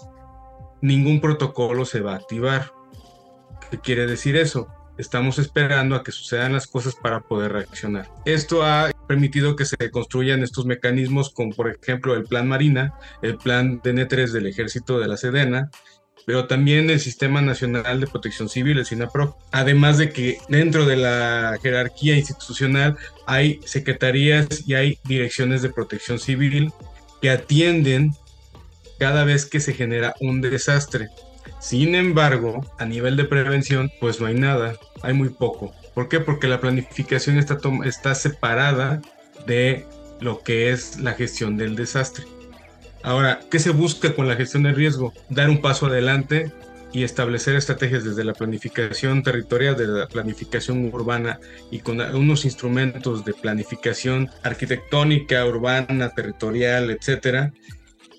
ningún 0.79 1.21
protocolo 1.21 1.85
se 1.85 2.01
va 2.01 2.13
a 2.13 2.17
activar. 2.17 2.71
¿Qué 3.71 3.79
quiere 3.79 4.05
decir 4.05 4.35
eso? 4.35 4.67
Estamos 4.99 5.39
esperando 5.39 5.95
a 5.95 6.03
que 6.03 6.11
sucedan 6.11 6.53
las 6.53 6.67
cosas 6.67 6.93
para 6.93 7.21
poder 7.21 7.53
reaccionar. 7.53 8.07
Esto 8.25 8.63
ha 8.63 8.91
permitido 9.07 9.55
que 9.55 9.65
se 9.65 9.89
construyan 9.89 10.43
estos 10.43 10.67
mecanismos 10.67 11.31
como 11.31 11.51
por 11.55 11.67
ejemplo 11.67 12.13
el 12.13 12.25
Plan 12.25 12.47
Marina, 12.47 12.93
el 13.23 13.37
Plan 13.37 13.81
DN3 13.81 14.31
del 14.31 14.45
Ejército 14.45 14.99
de 14.99 15.07
la 15.07 15.17
Sedena, 15.17 15.71
pero 16.25 16.47
también 16.47 16.89
el 16.89 16.99
Sistema 16.99 17.41
Nacional 17.41 17.99
de 17.99 18.07
Protección 18.07 18.49
Civil, 18.49 18.79
el 18.79 18.85
SINAPRO. 18.85 19.37
Además 19.51 19.97
de 19.97 20.11
que 20.11 20.39
dentro 20.49 20.85
de 20.85 20.97
la 20.97 21.57
jerarquía 21.61 22.17
institucional 22.17 22.97
hay 23.27 23.59
secretarías 23.65 24.67
y 24.67 24.73
hay 24.73 24.99
direcciones 25.03 25.61
de 25.61 25.69
protección 25.69 26.19
civil 26.19 26.73
que 27.21 27.29
atienden 27.29 28.13
cada 28.97 29.23
vez 29.23 29.45
que 29.45 29.59
se 29.59 29.73
genera 29.73 30.15
un 30.19 30.41
desastre. 30.41 31.09
Sin 31.59 31.95
embargo, 31.95 32.65
a 32.79 32.85
nivel 32.85 33.17
de 33.17 33.25
prevención, 33.25 33.91
pues 33.99 34.19
no 34.19 34.27
hay 34.27 34.35
nada, 34.35 34.75
hay 35.01 35.13
muy 35.13 35.29
poco. 35.29 35.73
¿Por 35.93 36.09
qué? 36.09 36.19
Porque 36.19 36.47
la 36.47 36.59
planificación 36.59 37.37
está, 37.37 37.57
está 37.85 38.15
separada 38.15 39.01
de 39.45 39.85
lo 40.19 40.41
que 40.41 40.71
es 40.71 40.99
la 40.99 41.13
gestión 41.13 41.57
del 41.57 41.75
desastre. 41.75 42.25
Ahora, 43.05 43.39
¿qué 43.51 43.59
se 43.59 43.69
busca 43.69 44.15
con 44.15 44.27
la 44.27 44.35
gestión 44.35 44.63
del 44.63 44.73
riesgo? 44.73 45.13
Dar 45.29 45.47
un 45.51 45.61
paso 45.61 45.85
adelante 45.85 46.51
y 46.91 47.03
establecer 47.03 47.55
estrategias 47.55 48.03
desde 48.03 48.23
la 48.23 48.33
planificación 48.33 49.21
territorial, 49.21 49.77
de 49.77 49.85
la 49.85 50.07
planificación 50.07 50.91
urbana 50.91 51.39
y 51.69 51.81
con 51.81 52.01
unos 52.01 52.45
instrumentos 52.45 53.23
de 53.23 53.35
planificación 53.35 54.31
arquitectónica, 54.41 55.45
urbana, 55.45 56.09
territorial, 56.15 56.89
etcétera, 56.89 57.53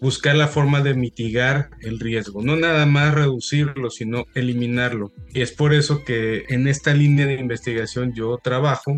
buscar 0.00 0.36
la 0.36 0.46
forma 0.46 0.80
de 0.82 0.94
mitigar 0.94 1.70
el 1.80 1.98
riesgo, 1.98 2.40
no 2.40 2.54
nada 2.54 2.86
más 2.86 3.12
reducirlo, 3.12 3.90
sino 3.90 4.26
eliminarlo. 4.36 5.12
Y 5.34 5.40
es 5.42 5.50
por 5.50 5.74
eso 5.74 6.04
que 6.04 6.44
en 6.48 6.68
esta 6.68 6.94
línea 6.94 7.26
de 7.26 7.40
investigación 7.40 8.14
yo 8.14 8.38
trabajo, 8.38 8.96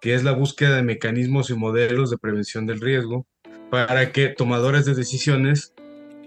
que 0.00 0.14
es 0.14 0.22
la 0.22 0.30
búsqueda 0.30 0.76
de 0.76 0.84
mecanismos 0.84 1.50
y 1.50 1.54
modelos 1.54 2.10
de 2.10 2.18
prevención 2.18 2.66
del 2.66 2.80
riesgo, 2.80 3.26
para 3.74 4.12
que 4.12 4.28
tomadores 4.28 4.84
de 4.84 4.94
decisiones 4.94 5.74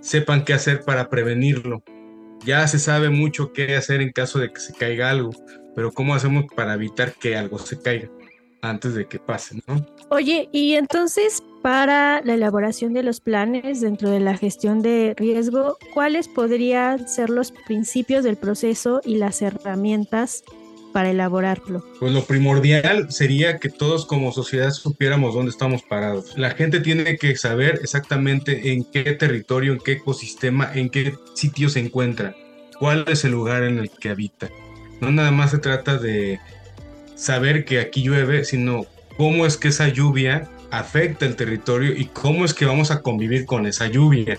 sepan 0.01 0.43
qué 0.43 0.53
hacer 0.53 0.83
para 0.83 1.09
prevenirlo. 1.09 1.81
Ya 2.45 2.67
se 2.67 2.79
sabe 2.79 3.09
mucho 3.09 3.53
qué 3.53 3.75
hacer 3.75 4.01
en 4.01 4.11
caso 4.11 4.39
de 4.39 4.51
que 4.51 4.59
se 4.59 4.73
caiga 4.73 5.09
algo, 5.09 5.31
pero 5.75 5.91
¿cómo 5.91 6.13
hacemos 6.13 6.45
para 6.55 6.73
evitar 6.73 7.13
que 7.13 7.35
algo 7.35 7.57
se 7.57 7.81
caiga 7.81 8.09
antes 8.61 8.95
de 8.95 9.07
que 9.07 9.19
pase, 9.19 9.59
no? 9.67 9.85
Oye, 10.09 10.49
y 10.51 10.73
entonces 10.75 11.43
para 11.61 12.21
la 12.23 12.33
elaboración 12.33 12.93
de 12.93 13.03
los 13.03 13.21
planes 13.21 13.81
dentro 13.81 14.09
de 14.09 14.19
la 14.19 14.37
gestión 14.37 14.81
de 14.81 15.13
riesgo, 15.17 15.77
¿cuáles 15.93 16.27
podrían 16.27 17.07
ser 17.07 17.29
los 17.29 17.51
principios 17.65 18.23
del 18.23 18.37
proceso 18.37 19.01
y 19.03 19.17
las 19.17 19.41
herramientas 19.41 20.43
para 20.93 21.09
elaborarlo? 21.09 21.83
Pues 21.99 22.11
lo 22.13 22.23
primordial 22.23 23.11
sería 23.11 23.59
que 23.59 23.69
todos 23.69 24.05
como 24.05 24.31
sociedad 24.31 24.71
supiéramos 24.71 25.33
dónde 25.33 25.51
estamos 25.51 25.83
parados. 25.83 26.37
La 26.37 26.51
gente 26.51 26.79
tiene 26.79 27.17
que 27.17 27.35
saber 27.35 27.79
exactamente 27.81 28.71
en 28.71 28.83
qué 28.83 29.13
territorio, 29.13 29.73
en 29.73 29.79
qué 29.79 29.93
ecosistema, 29.93 30.71
en 30.73 30.89
qué 30.89 31.15
sitio 31.33 31.69
se 31.69 31.79
encuentra, 31.79 32.35
cuál 32.79 33.05
es 33.07 33.23
el 33.25 33.31
lugar 33.31 33.63
en 33.63 33.79
el 33.79 33.89
que 33.89 34.09
habita. 34.09 34.49
No 35.01 35.11
nada 35.11 35.31
más 35.31 35.51
se 35.51 35.59
trata 35.59 35.97
de 35.97 36.39
saber 37.15 37.65
que 37.65 37.79
aquí 37.79 38.03
llueve, 38.03 38.45
sino 38.45 38.85
cómo 39.17 39.45
es 39.45 39.57
que 39.57 39.69
esa 39.69 39.87
lluvia 39.87 40.49
afecta 40.71 41.25
el 41.25 41.35
territorio 41.35 41.93
y 41.95 42.05
cómo 42.05 42.45
es 42.45 42.53
que 42.53 42.65
vamos 42.65 42.91
a 42.91 43.01
convivir 43.01 43.45
con 43.45 43.65
esa 43.65 43.87
lluvia, 43.87 44.37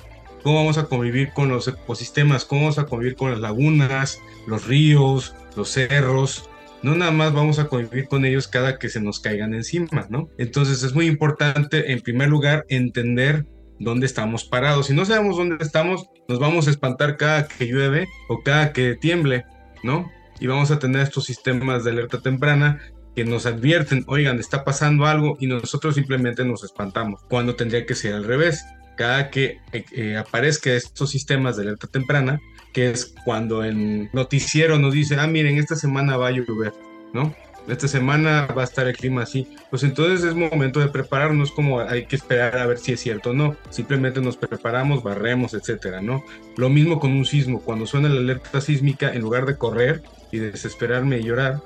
cómo 0.48 0.60
vamos 0.60 0.78
a 0.78 0.86
convivir 0.86 1.34
con 1.34 1.50
los 1.50 1.68
ecosistemas, 1.68 2.46
cómo 2.46 2.62
vamos 2.62 2.78
a 2.78 2.86
convivir 2.86 3.16
con 3.16 3.30
las 3.30 3.38
lagunas, 3.38 4.18
los 4.46 4.66
ríos, 4.66 5.34
los 5.56 5.68
cerros. 5.68 6.48
No 6.82 6.94
nada 6.94 7.10
más 7.10 7.34
vamos 7.34 7.58
a 7.58 7.66
convivir 7.66 8.08
con 8.08 8.24
ellos 8.24 8.48
cada 8.48 8.78
que 8.78 8.88
se 8.88 8.98
nos 8.98 9.20
caigan 9.20 9.52
encima, 9.52 10.06
¿no? 10.08 10.30
Entonces 10.38 10.82
es 10.82 10.94
muy 10.94 11.04
importante, 11.04 11.92
en 11.92 12.00
primer 12.00 12.30
lugar, 12.30 12.64
entender 12.70 13.44
dónde 13.78 14.06
estamos 14.06 14.44
parados. 14.44 14.86
Si 14.86 14.94
no 14.94 15.04
sabemos 15.04 15.36
dónde 15.36 15.62
estamos, 15.62 16.06
nos 16.28 16.38
vamos 16.38 16.66
a 16.66 16.70
espantar 16.70 17.18
cada 17.18 17.46
que 17.46 17.66
llueve 17.66 18.08
o 18.30 18.42
cada 18.42 18.72
que 18.72 18.94
tiemble, 18.94 19.44
¿no? 19.82 20.10
Y 20.40 20.46
vamos 20.46 20.70
a 20.70 20.78
tener 20.78 21.02
estos 21.02 21.26
sistemas 21.26 21.84
de 21.84 21.90
alerta 21.90 22.22
temprana 22.22 22.80
que 23.14 23.26
nos 23.26 23.44
advierten, 23.44 24.02
oigan, 24.06 24.38
está 24.38 24.64
pasando 24.64 25.04
algo 25.04 25.36
y 25.40 25.46
nosotros 25.46 25.96
simplemente 25.96 26.42
nos 26.46 26.64
espantamos, 26.64 27.20
cuando 27.28 27.54
tendría 27.54 27.84
que 27.84 27.94
ser 27.94 28.14
al 28.14 28.24
revés. 28.24 28.64
Cada 28.98 29.30
que 29.30 29.60
eh, 29.72 29.84
eh, 29.92 30.16
aparezca 30.16 30.72
estos 30.72 31.10
sistemas 31.10 31.56
de 31.56 31.62
alerta 31.62 31.86
temprana, 31.86 32.40
que 32.72 32.90
es 32.90 33.14
cuando 33.24 33.62
el 33.62 34.10
noticiero 34.12 34.76
nos 34.80 34.92
dice, 34.92 35.14
ah, 35.20 35.28
miren, 35.28 35.56
esta 35.56 35.76
semana 35.76 36.16
va 36.16 36.26
a 36.26 36.30
llover, 36.32 36.72
¿no? 37.12 37.32
Esta 37.68 37.86
semana 37.86 38.46
va 38.46 38.62
a 38.62 38.64
estar 38.64 38.88
el 38.88 38.96
clima 38.96 39.22
así. 39.22 39.46
Pues 39.70 39.84
entonces 39.84 40.24
es 40.24 40.34
momento 40.34 40.80
de 40.80 40.88
prepararnos, 40.88 41.52
como 41.52 41.78
hay 41.78 42.06
que 42.06 42.16
esperar 42.16 42.58
a 42.58 42.66
ver 42.66 42.78
si 42.78 42.92
es 42.92 43.00
cierto 43.00 43.30
o 43.30 43.34
no. 43.34 43.56
Simplemente 43.70 44.20
nos 44.20 44.36
preparamos, 44.36 45.04
barremos, 45.04 45.54
etcétera, 45.54 46.00
¿no? 46.00 46.24
Lo 46.56 46.68
mismo 46.68 46.98
con 46.98 47.12
un 47.12 47.24
sismo. 47.24 47.60
Cuando 47.60 47.86
suena 47.86 48.08
la 48.08 48.18
alerta 48.18 48.60
sísmica, 48.60 49.12
en 49.12 49.20
lugar 49.20 49.46
de 49.46 49.58
correr 49.58 50.02
y 50.32 50.38
desesperarme 50.38 51.18
y 51.18 51.22
llorar, 51.22 51.62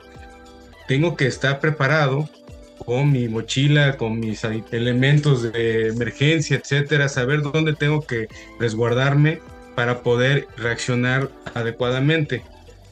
tengo 0.87 1.17
que 1.17 1.27
estar 1.29 1.61
preparado 1.61 2.29
con 2.85 3.13
mi 3.13 3.29
mochila, 3.29 3.97
con 3.97 4.21
mis 4.21 4.45
elementos 4.45 5.53
de 5.53 5.89
emergencia, 5.89 6.57
etcétera, 6.57 7.09
saber 7.09 7.43
dónde 7.43 7.75
tengo 7.75 8.03
que 8.07 8.29
resguardarme 8.59 9.41
para 9.75 10.03
poder 10.03 10.47
reaccionar 10.57 11.31
adecuadamente. 11.55 12.43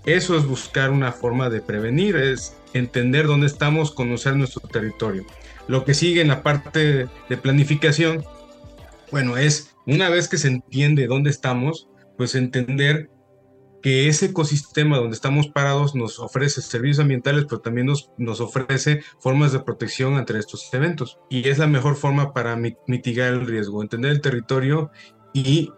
Eso 0.06 0.36
es 0.36 0.46
buscar 0.46 0.90
una 0.90 1.12
forma 1.12 1.50
de 1.50 1.60
prevenir, 1.60 2.16
es 2.16 2.56
entender 2.72 3.26
dónde 3.26 3.46
estamos, 3.46 3.90
conocer 3.90 4.36
nuestro 4.36 4.62
territorio. 4.68 5.24
Lo 5.68 5.84
que 5.84 5.94
sigue 5.94 6.20
en 6.20 6.28
la 6.28 6.42
parte 6.42 7.06
de 7.28 7.36
planificación, 7.36 8.24
bueno, 9.10 9.36
es 9.36 9.74
una 9.86 10.08
vez 10.08 10.28
que 10.28 10.38
se 10.38 10.48
entiende 10.48 11.06
dónde 11.06 11.30
estamos, 11.30 11.88
pues 12.16 12.34
entender 12.34 13.10
que 13.82 14.08
ese 14.08 14.26
ecosistema 14.26 14.98
donde 14.98 15.14
estamos 15.14 15.48
parados 15.48 15.94
nos 15.94 16.18
ofrece 16.18 16.60
servicios 16.60 17.00
ambientales, 17.00 17.46
pero 17.48 17.60
también 17.60 17.86
nos, 17.86 18.10
nos 18.18 18.40
ofrece 18.40 19.02
formas 19.18 19.52
de 19.52 19.60
protección 19.60 20.16
ante 20.16 20.38
estos 20.38 20.72
eventos. 20.72 21.18
Y 21.28 21.48
es 21.48 21.58
la 21.58 21.66
mejor 21.66 21.96
forma 21.96 22.32
para 22.32 22.56
mitigar 22.56 23.32
el 23.32 23.46
riesgo, 23.46 23.82
entender 23.82 24.12
el 24.12 24.20
territorio 24.20 24.90
y 25.32 25.72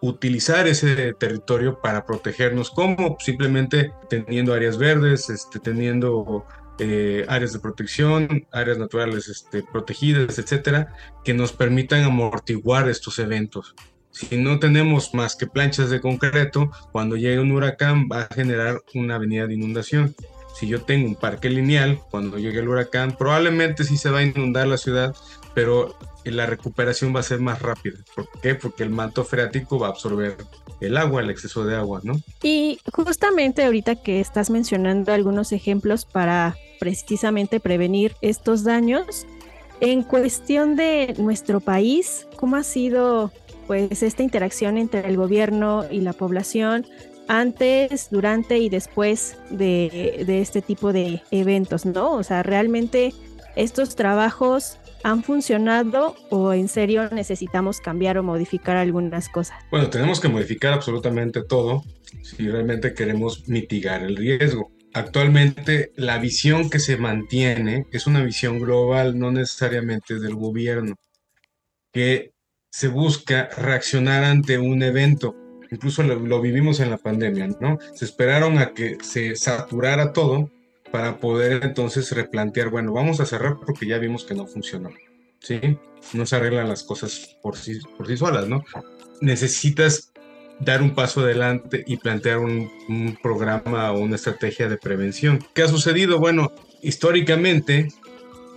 utilizar 0.00 0.66
ese 0.66 1.14
territorio 1.14 1.80
para 1.80 2.04
protegernos, 2.04 2.70
como 2.70 3.16
simplemente 3.20 3.92
teniendo 4.10 4.52
áreas 4.52 4.76
verdes, 4.76 5.30
este, 5.30 5.58
teniendo 5.58 6.46
eh, 6.78 7.24
áreas 7.28 7.52
de 7.52 7.60
protección, 7.60 8.46
áreas 8.52 8.78
naturales 8.78 9.28
este, 9.28 9.62
protegidas, 9.62 10.38
etcétera, 10.38 10.92
que 11.24 11.32
nos 11.32 11.52
permitan 11.52 12.04
amortiguar 12.04 12.88
estos 12.88 13.18
eventos. 13.18 13.74
Si 14.14 14.36
no 14.36 14.60
tenemos 14.60 15.12
más 15.12 15.34
que 15.34 15.48
planchas 15.48 15.90
de 15.90 16.00
concreto, 16.00 16.70
cuando 16.92 17.16
llegue 17.16 17.40
un 17.40 17.50
huracán 17.50 18.08
va 18.10 18.22
a 18.22 18.34
generar 18.34 18.80
una 18.94 19.16
avenida 19.16 19.48
de 19.48 19.54
inundación. 19.54 20.14
Si 20.54 20.68
yo 20.68 20.82
tengo 20.82 21.08
un 21.08 21.16
parque 21.16 21.50
lineal, 21.50 21.98
cuando 22.12 22.38
llegue 22.38 22.60
el 22.60 22.68
huracán, 22.68 23.16
probablemente 23.18 23.82
sí 23.82 23.96
se 23.96 24.10
va 24.10 24.20
a 24.20 24.22
inundar 24.22 24.68
la 24.68 24.76
ciudad, 24.76 25.16
pero 25.52 25.96
la 26.22 26.46
recuperación 26.46 27.14
va 27.14 27.20
a 27.20 27.24
ser 27.24 27.40
más 27.40 27.60
rápida. 27.60 27.98
¿Por 28.14 28.28
qué? 28.40 28.54
Porque 28.54 28.84
el 28.84 28.90
manto 28.90 29.24
freático 29.24 29.80
va 29.80 29.88
a 29.88 29.90
absorber 29.90 30.36
el 30.80 30.96
agua, 30.96 31.20
el 31.20 31.30
exceso 31.30 31.64
de 31.64 31.74
agua, 31.74 32.00
¿no? 32.04 32.14
Y 32.40 32.78
justamente 32.92 33.64
ahorita 33.64 33.96
que 33.96 34.20
estás 34.20 34.48
mencionando 34.48 35.12
algunos 35.12 35.50
ejemplos 35.50 36.04
para 36.04 36.56
precisamente 36.78 37.58
prevenir 37.58 38.14
estos 38.20 38.62
daños, 38.62 39.26
en 39.80 40.04
cuestión 40.04 40.76
de 40.76 41.14
nuestro 41.18 41.58
país, 41.58 42.28
¿cómo 42.36 42.54
ha 42.54 42.62
sido 42.62 43.32
pues 43.66 44.02
esta 44.02 44.22
interacción 44.22 44.78
entre 44.78 45.08
el 45.08 45.16
gobierno 45.16 45.84
y 45.90 46.00
la 46.00 46.12
población 46.12 46.86
antes, 47.26 48.08
durante 48.10 48.58
y 48.58 48.68
después 48.68 49.36
de, 49.50 50.24
de 50.26 50.40
este 50.40 50.60
tipo 50.62 50.92
de 50.92 51.22
eventos, 51.30 51.86
¿no? 51.86 52.12
O 52.12 52.22
sea, 52.22 52.42
realmente 52.42 53.14
estos 53.56 53.96
trabajos 53.96 54.78
han 55.04 55.22
funcionado 55.22 56.16
o 56.30 56.52
en 56.54 56.66
serio 56.66 57.08
necesitamos 57.10 57.80
cambiar 57.80 58.18
o 58.18 58.22
modificar 58.22 58.76
algunas 58.76 59.28
cosas? 59.28 59.58
Bueno, 59.70 59.90
tenemos 59.90 60.18
que 60.18 60.28
modificar 60.28 60.72
absolutamente 60.72 61.42
todo 61.44 61.84
si 62.22 62.48
realmente 62.48 62.94
queremos 62.94 63.46
mitigar 63.46 64.02
el 64.02 64.16
riesgo. 64.16 64.72
Actualmente 64.94 65.92
la 65.96 66.18
visión 66.18 66.70
que 66.70 66.78
se 66.78 66.96
mantiene 66.96 67.86
es 67.92 68.06
una 68.06 68.22
visión 68.22 68.58
global, 68.58 69.18
no 69.18 69.30
necesariamente 69.30 70.18
del 70.18 70.36
gobierno, 70.36 70.94
que 71.92 72.32
se 72.74 72.88
busca 72.88 73.50
reaccionar 73.56 74.24
ante 74.24 74.58
un 74.58 74.82
evento. 74.82 75.36
Incluso 75.70 76.02
lo, 76.02 76.40
vivimos 76.40 76.80
en 76.80 76.90
la 76.90 76.98
pandemia, 76.98 77.46
¿no? 77.60 77.78
Se 77.94 78.04
esperaron 78.04 78.58
a 78.58 78.74
que 78.74 78.98
se 79.00 79.36
saturara 79.36 80.12
todo 80.12 80.50
para 80.90 81.18
poder 81.18 81.62
entonces 81.62 82.10
replantear, 82.10 82.70
bueno, 82.70 82.92
vamos 82.92 83.20
a 83.20 83.26
cerrar 83.26 83.58
porque 83.64 83.86
ya 83.86 83.98
vimos 83.98 84.24
que 84.24 84.34
no 84.34 84.48
funcionó. 84.48 84.90
¿Sí? 85.38 85.60
No 86.14 86.26
se 86.26 86.34
arreglan 86.34 86.68
las 86.68 86.82
cosas 86.82 87.36
por 87.40 87.56
sí, 87.56 87.78
por 87.96 88.08
sí 88.08 88.16
solas, 88.16 88.48
¿no? 88.48 88.64
Necesitas 89.20 90.12
dar 90.58 90.82
un 90.82 90.96
paso 90.96 91.20
adelante 91.20 91.84
y 91.86 91.98
plantear 91.98 92.38
un, 92.38 92.68
un 92.88 93.16
programa 93.22 93.92
o 93.92 94.00
una 94.00 94.16
estrategia 94.16 94.68
de 94.68 94.78
prevención. 94.78 95.38
¿Qué 95.54 95.62
ha 95.62 95.68
sucedido? 95.68 96.18
Bueno, 96.18 96.50
históricamente 96.82 97.86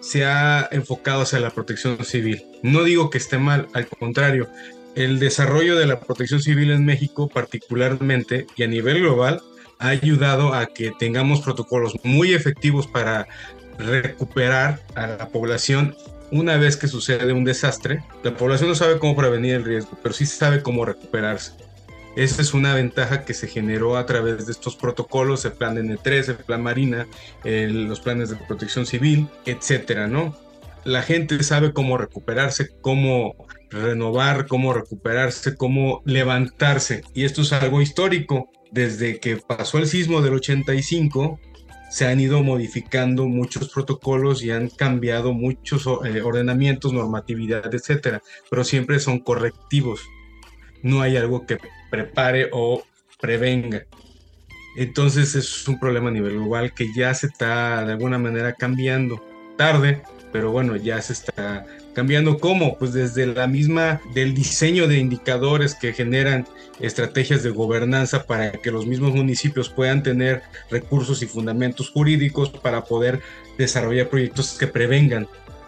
se 0.02 0.26
ha 0.26 0.68
enfocado 0.72 1.22
hacia 1.22 1.40
la 1.40 1.50
protección 1.50 2.04
civil. 2.06 2.44
No 2.64 2.84
digo 2.84 3.10
que 3.10 3.18
esté 3.18 3.38
mal, 3.38 3.68
al 3.74 3.88
contrario, 3.88 4.50
el 4.96 5.20
desarrollo 5.20 5.76
de 5.76 5.86
la 5.86 6.00
protección 6.00 6.42
civil 6.42 6.72
en 6.72 6.86
México 6.86 7.28
particularmente 7.28 8.48
y 8.56 8.64
a 8.64 8.68
nivel 8.68 9.02
global 9.02 9.42
ha 9.80 9.90
ayudado 9.90 10.54
a 10.54 10.66
que 10.66 10.92
tengamos 10.98 11.42
protocolos 11.42 11.94
muy 12.04 12.34
efectivos 12.34 12.88
para 12.88 13.28
recuperar 13.78 14.82
a 14.96 15.08
la 15.08 15.30
población 15.30 15.96
una 16.32 16.58
vez 16.58 16.78
que 16.78 16.88
sucede 16.88 17.32
un 17.32 17.44
desastre. 17.44 18.04
La 18.24 18.36
población 18.36 18.70
no 18.70 18.76
sabe 18.76 19.00
cómo 19.00 19.16
prevenir 19.16 19.56
el 19.56 19.66
riesgo, 19.66 19.98
pero 20.02 20.14
sí 20.14 20.26
sabe 20.26 20.62
cómo 20.62 20.84
recuperarse. 20.84 21.54
Esa 22.18 22.42
es 22.42 22.56
una 22.56 22.74
ventaja 22.74 23.26
que 23.26 23.36
se 23.36 23.48
generó 23.48 23.96
a 23.96 24.08
través 24.08 24.48
de 24.48 24.52
estos 24.52 24.76
protocolos, 24.76 25.46
el 25.46 25.52
plan 25.52 25.78
N3, 25.78 26.30
el 26.30 26.36
plan 26.38 26.64
Marina, 26.64 27.06
el, 27.44 27.84
los 27.84 28.00
planes 28.00 28.32
de 28.32 28.38
protección 28.38 28.88
civil, 28.88 29.28
etcétera, 29.46 30.08
¿no? 30.08 30.36
La 30.84 31.04
gente 31.04 31.44
sabe 31.44 31.74
cómo 31.74 31.96
recuperarse, 31.96 32.70
cómo 32.82 33.36
renovar, 33.70 34.48
cómo 34.48 34.74
recuperarse, 34.74 35.56
cómo 35.56 36.02
levantarse. 36.06 37.04
Y 37.14 37.24
esto 37.24 37.44
es 37.44 37.54
algo 37.54 37.84
histórico 37.84 38.50
desde 38.72 39.20
que 39.20 39.38
pasó 39.38 39.78
el 39.78 39.86
sismo 39.86 40.24
del 40.24 40.34
85, 40.34 41.40
se 41.92 42.08
han 42.08 42.20
ido 42.20 42.42
modificando 42.42 43.28
muchos 43.28 43.70
protocolos 43.70 44.42
y 44.42 44.50
han 44.50 44.70
cambiado 44.70 45.34
muchos 45.34 45.86
eh, 45.86 46.22
ordenamientos, 46.24 46.94
normatividad, 46.94 47.72
etcétera, 47.76 48.24
pero 48.50 48.64
siempre 48.64 49.00
son 49.00 49.20
correctivos. 49.20 50.02
No 50.82 51.02
hay 51.02 51.16
algo 51.16 51.46
que 51.46 51.60
prepare 51.90 52.50
o 52.52 52.84
prevenga. 53.20 53.86
Entonces 54.78 55.34
es 55.36 55.68
un 55.68 55.80
problema 55.80 56.10
a 56.10 56.12
nivel 56.12 56.34
global 56.34 56.74
que 56.74 56.94
ya 56.94 57.14
se 57.14 57.28
está 57.28 57.84
de 57.84 57.94
alguna 57.94 58.20
manera 58.20 58.54
cambiando. 58.54 59.24
Tarde, 59.58 60.04
pero 60.32 60.52
bueno, 60.52 60.76
ya 60.76 61.02
se 61.02 61.14
está 61.14 61.66
cambiando. 61.96 62.38
¿Cómo? 62.38 62.78
Pues 62.78 62.94
desde 62.94 63.26
la 63.26 63.48
misma 63.48 64.00
del 64.14 64.36
diseño 64.36 64.88
de 64.88 65.00
indicadores 65.00 65.74
que 65.74 65.94
generan 65.94 66.46
estrategias 66.80 67.42
de 67.42 67.50
gobernanza 67.50 68.28
para 68.28 68.52
que 68.52 68.70
los 68.70 68.86
mismos 68.86 69.16
municipios 69.16 69.70
puedan 69.70 70.04
tener 70.04 70.44
recursos 70.70 71.24
y 71.24 71.26
fundamentos 71.26 71.90
jurídicos 71.90 72.50
para 72.52 72.84
poder 72.84 73.22
desarrollar 73.58 74.10
proyectos 74.10 74.58
que 74.60 74.68
prevengan. 74.68 75.28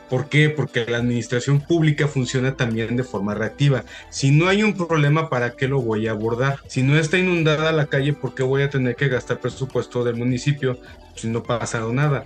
¿Por 0.09 0.29
qué? 0.29 0.49
Porque 0.49 0.85
la 0.85 0.97
administración 0.97 1.61
pública 1.61 2.07
funciona 2.07 2.55
también 2.55 2.95
de 2.95 3.03
forma 3.03 3.35
reactiva. 3.35 3.83
Si 4.09 4.31
no 4.31 4.47
hay 4.47 4.63
un 4.63 4.75
problema, 4.75 5.29
¿para 5.29 5.55
qué 5.55 5.67
lo 5.67 5.81
voy 5.81 6.07
a 6.07 6.11
abordar? 6.11 6.59
Si 6.67 6.81
no 6.81 6.97
está 6.97 7.17
inundada 7.17 7.71
la 7.71 7.87
calle, 7.87 8.13
¿por 8.13 8.33
qué 8.33 8.43
voy 8.43 8.63
a 8.63 8.69
tener 8.69 8.95
que 8.95 9.07
gastar 9.07 9.39
presupuesto 9.39 10.03
del 10.03 10.15
municipio 10.15 10.79
si 11.15 11.27
no 11.27 11.39
ha 11.39 11.43
pasado 11.43 11.93
nada? 11.93 12.25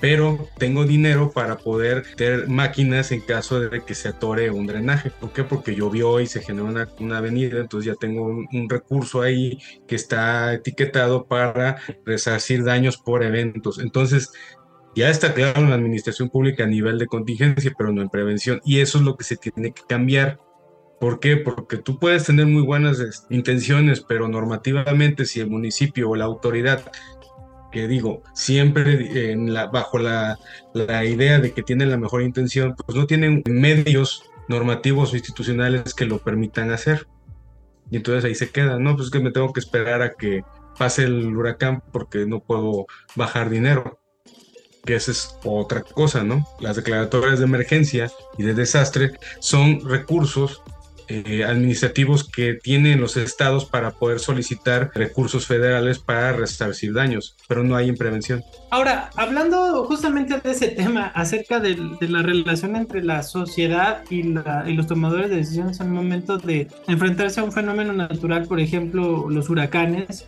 pero 0.00 0.48
tengo 0.58 0.84
dinero 0.84 1.32
para 1.32 1.58
poder 1.58 2.04
tener 2.16 2.48
máquinas 2.48 3.10
en 3.10 3.20
caso 3.20 3.60
de 3.60 3.82
que 3.82 3.94
se 3.94 4.08
atore 4.08 4.50
un 4.50 4.66
drenaje. 4.66 5.10
¿Por 5.10 5.32
qué? 5.32 5.44
Porque 5.44 5.74
llovió 5.74 6.20
y 6.20 6.26
se 6.26 6.40
generó 6.40 6.66
una, 6.66 6.88
una 7.00 7.18
avenida, 7.18 7.58
entonces 7.58 7.92
ya 7.92 7.98
tengo 7.98 8.22
un, 8.22 8.48
un, 8.52 8.68
recurso 8.68 9.22
ahí 9.22 9.58
que 9.86 9.96
está 9.96 10.54
etiquetado 10.54 11.26
para 11.26 11.78
resarcir 12.04 12.64
daños 12.64 12.96
por 12.96 13.24
eventos. 13.24 13.78
Entonces, 13.78 14.30
ya 14.94 15.10
está 15.10 15.34
claro 15.34 15.60
en 15.60 15.70
la 15.70 15.76
administración 15.76 16.28
pública 16.28 16.64
a 16.64 16.66
nivel 16.66 16.98
de 16.98 17.06
contingencia, 17.06 17.72
pero 17.76 17.92
no 17.92 18.02
en 18.02 18.08
prevención, 18.08 18.60
y 18.64 18.80
eso 18.80 18.98
es 18.98 19.04
lo 19.04 19.16
que 19.16 19.24
se 19.24 19.36
tiene 19.36 19.72
que 19.72 19.82
cambiar. 19.88 20.40
¿Por 21.00 21.20
qué? 21.20 21.36
Porque 21.36 21.76
tú 21.76 21.98
puedes 21.98 22.24
tener 22.24 22.46
muy 22.46 22.62
buenas 22.62 23.26
intenciones, 23.30 24.00
pero 24.00 24.26
normativamente 24.28 25.26
si 25.26 25.40
el 25.40 25.48
municipio 25.48 26.10
o 26.10 26.16
la 26.16 26.24
autoridad 26.24 26.90
que 27.70 27.86
digo, 27.86 28.22
siempre 28.34 29.36
bajo 29.70 29.98
la, 29.98 30.38
la, 30.72 31.04
idea 31.04 31.38
de 31.38 31.52
que 31.52 31.62
tienen 31.62 31.90
la 31.90 31.98
mejor 31.98 32.22
intención, 32.22 32.74
pues 32.74 32.96
no 32.96 33.06
tienen 33.06 33.42
medios 33.46 34.24
normativos 34.48 35.12
o 35.12 35.16
institucionales 35.16 35.94
que 35.94 36.06
lo 36.06 36.18
permitan 36.18 36.70
hacer. 36.70 37.06
Y 37.90 37.96
entonces 37.96 38.24
ahí 38.24 38.34
se 38.34 38.50
queda, 38.50 38.78
no, 38.78 38.94
pues 38.94 39.06
es 39.06 39.10
que 39.10 39.20
me 39.20 39.30
tengo 39.30 39.52
que 39.52 39.60
esperar 39.60 40.02
a 40.02 40.14
que 40.14 40.42
pase 40.78 41.04
el 41.04 41.36
huracán 41.36 41.82
porque 41.92 42.26
no 42.26 42.40
puedo 42.40 42.86
bajar 43.16 43.50
dinero. 43.50 43.97
Que 44.88 44.94
esa 44.94 45.10
es 45.10 45.36
otra 45.44 45.82
cosa, 45.82 46.24
¿no? 46.24 46.48
Las 46.60 46.76
declaratorias 46.76 47.40
de 47.40 47.44
emergencia 47.44 48.10
y 48.38 48.42
de 48.42 48.54
desastre 48.54 49.12
son 49.38 49.86
recursos 49.86 50.62
eh, 51.08 51.44
administrativos 51.44 52.24
que 52.24 52.54
tienen 52.54 52.98
los 52.98 53.18
estados 53.18 53.66
para 53.66 53.90
poder 53.90 54.18
solicitar 54.18 54.90
recursos 54.94 55.46
federales 55.46 55.98
para 55.98 56.32
resarcir 56.32 56.94
daños, 56.94 57.36
pero 57.46 57.62
no 57.64 57.76
hay 57.76 57.90
en 57.90 57.98
prevención. 57.98 58.42
Ahora, 58.70 59.10
hablando 59.16 59.84
justamente 59.84 60.40
de 60.40 60.50
ese 60.50 60.68
tema, 60.68 61.08
acerca 61.08 61.60
de, 61.60 61.76
la 62.00 62.22
relación 62.22 62.76
entre 62.76 63.02
la 63.02 63.22
sociedad 63.22 64.04
y, 64.08 64.22
los 64.22 64.86
tomadores 64.86 65.28
de 65.28 65.36
decisiones 65.36 65.82
al 65.82 65.88
momento 65.88 66.38
de 66.38 66.68
enfrentarse 66.86 67.40
a 67.40 67.44
un 67.44 67.52
fenómeno 67.52 67.92
natural, 67.92 68.46
por 68.46 68.58
ejemplo, 68.58 69.28
los 69.28 69.50
huracanes, 69.50 70.26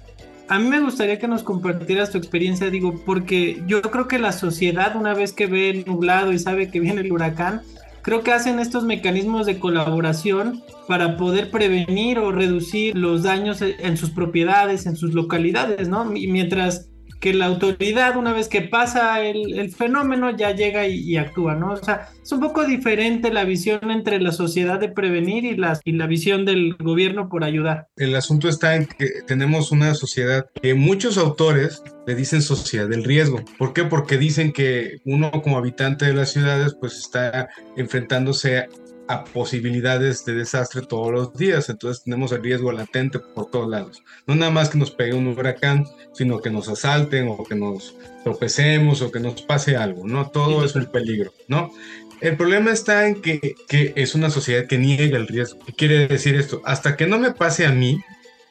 a 0.51 0.59
mí 0.59 0.69
me 0.69 0.81
gustaría 0.81 1.21
que 1.21 1.29
nos 1.29 1.45
compartieras 1.45 2.11
tu 2.11 2.19
experiencia, 2.19 2.71
digo, 2.71 3.01
porque 3.07 3.63
yo 3.69 3.81
creo 3.83 4.09
que 4.09 4.19
la 4.19 4.33
sociedad, 4.33 4.97
una 4.97 5.15
vez 5.15 5.33
que 5.33 5.47
ve 5.47 5.71
el 5.71 5.85
nublado 5.87 6.33
y 6.33 6.41
sabe 6.41 6.73
que 6.73 6.81
viene 6.81 7.03
el 7.03 7.13
huracán, 7.13 7.63
creo 8.03 8.25
que 8.25 8.33
hacen 8.33 8.59
estos 8.59 8.83
mecanismos 8.83 9.47
de 9.47 9.61
colaboración 9.61 10.61
para 10.89 11.17
poder 11.17 11.53
prevenir 11.53 12.19
o 12.19 12.33
reducir 12.33 12.97
los 12.97 13.23
daños 13.23 13.63
en 13.63 13.97
sus 13.97 14.11
propiedades, 14.11 14.87
en 14.87 14.97
sus 14.97 15.15
localidades, 15.15 15.89
¿no? 15.89 16.17
Y 16.17 16.27
mientras 16.27 16.90
que 17.21 17.35
la 17.35 17.47
autoridad, 17.47 18.17
una 18.17 18.33
vez 18.33 18.49
que 18.49 18.63
pasa 18.63 19.21
el, 19.21 19.71
fenómeno, 19.73 20.35
ya 20.37 20.53
llega 20.53 20.87
y, 20.87 20.99
y, 21.01 21.17
actúa, 21.19 21.55
¿no? 21.55 21.73
O 21.73 21.77
sea, 21.77 22.09
es 22.23 22.33
un 22.33 22.41
poco 22.41 22.65
diferente 22.65 23.31
la 23.31 23.45
visión 23.45 23.91
entre 23.91 24.21
la 24.21 24.33
sociedad 24.33 24.81
de 24.81 24.89
prevenir 24.89 25.45
y 25.45 25.57
la, 25.57 25.79
y 25.85 25.93
la 25.93 26.07
visión 26.07 26.47
del 26.47 26.77
gobierno 26.77 27.29
por 27.29 27.45
ayudar. 27.45 27.89
El 27.97 28.17
asunto 28.17 28.49
está 28.49 28.75
en 28.75 28.87
que 28.87 29.23
tenemos 29.27 29.71
una 29.71 29.95
sociedad 29.95 30.47
que 30.61 30.75
muchos 30.75 31.19
autores 31.19 31.83
le 32.07 32.15
dicen 32.15 32.41
sociedad 32.41 32.89
del 32.89 33.05
riesgo. 33.05 33.45
¿Por 33.59 33.75
qué? 33.75 33.85
Porque 33.85 34.17
dicen 34.17 34.53
que 34.53 34.99
uno 35.05 35.31
como 35.31 35.59
habitante 35.59 36.07
de 36.07 36.15
las 36.15 36.33
ciudades 36.33 36.75
pues 36.81 36.97
está 36.97 37.51
enfrentándose 37.77 38.67
a 39.11 39.25
posibilidades 39.25 40.25
de 40.25 40.35
desastre 40.35 40.83
todos 40.83 41.13
los 41.13 41.35
días, 41.35 41.69
entonces 41.69 42.05
tenemos 42.05 42.31
el 42.31 42.43
riesgo 42.43 42.71
latente 42.71 43.19
por 43.19 43.51
todos 43.51 43.69
lados. 43.69 44.05
No 44.27 44.37
nada 44.37 44.53
más 44.53 44.69
que 44.69 44.79
nos 44.79 44.93
pegue 44.93 45.15
un 45.15 45.27
huracán, 45.27 45.85
sino 46.13 46.41
que 46.41 46.49
nos 46.49 46.69
asalten 46.69 47.27
o 47.29 47.43
que 47.43 47.57
nos 47.57 47.97
tropecemos 48.23 49.03
o 49.03 49.11
que 49.11 49.19
nos 49.19 49.43
pase 49.43 49.77
algo, 49.77 50.07
¿no? 50.07 50.31
Todo 50.31 50.65
es 50.65 50.77
un 50.77 50.87
peligro, 50.87 51.33
¿no? 51.49 51.73
El 52.21 52.37
problema 52.37 52.71
está 52.71 53.09
en 53.09 53.21
que, 53.21 53.57
que 53.69 53.95
es 53.97 54.15
una 54.15 54.31
sociedad 54.31 54.67
que 54.67 54.79
niega 54.79 55.19
el 55.19 55.27
riesgo. 55.27 55.59
¿Qué 55.67 55.73
quiere 55.73 56.07
decir 56.07 56.37
esto? 56.37 56.63
Hasta 56.65 56.97
que 56.97 57.07
no 57.07 57.19
me 57.19 57.33
pase 57.33 57.67
a 57.67 57.73
mí, 57.73 58.01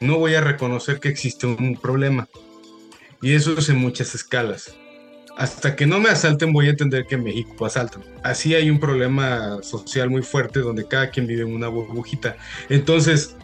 no 0.02 0.18
voy 0.18 0.36
a 0.36 0.42
reconocer 0.42 1.00
que 1.00 1.08
existe 1.08 1.48
un 1.48 1.78
problema. 1.82 2.28
Y 3.22 3.34
eso 3.34 3.58
es 3.58 3.70
en 3.70 3.78
muchas 3.78 4.14
escalas 4.16 4.74
hasta 5.40 5.74
que 5.74 5.88
no 5.88 6.02
me 6.02 6.10
asalten 6.10 6.52
voy 6.52 6.68
a 6.68 6.72
entender 6.72 7.06
que 7.08 7.16
en 7.16 7.24
México 7.24 7.66
asaltan. 7.66 8.04
Así 8.24 8.56
hay 8.56 8.70
un 8.70 8.78
problema 8.78 9.64
social 9.64 10.10
muy 10.10 10.22
fuerte 10.22 10.60
donde 10.60 10.86
cada 10.86 11.10
quien 11.12 11.28
vive 11.28 11.44
en 11.44 11.56
una 11.56 11.70
burbujita. 11.70 12.36
Entonces, 12.68 13.38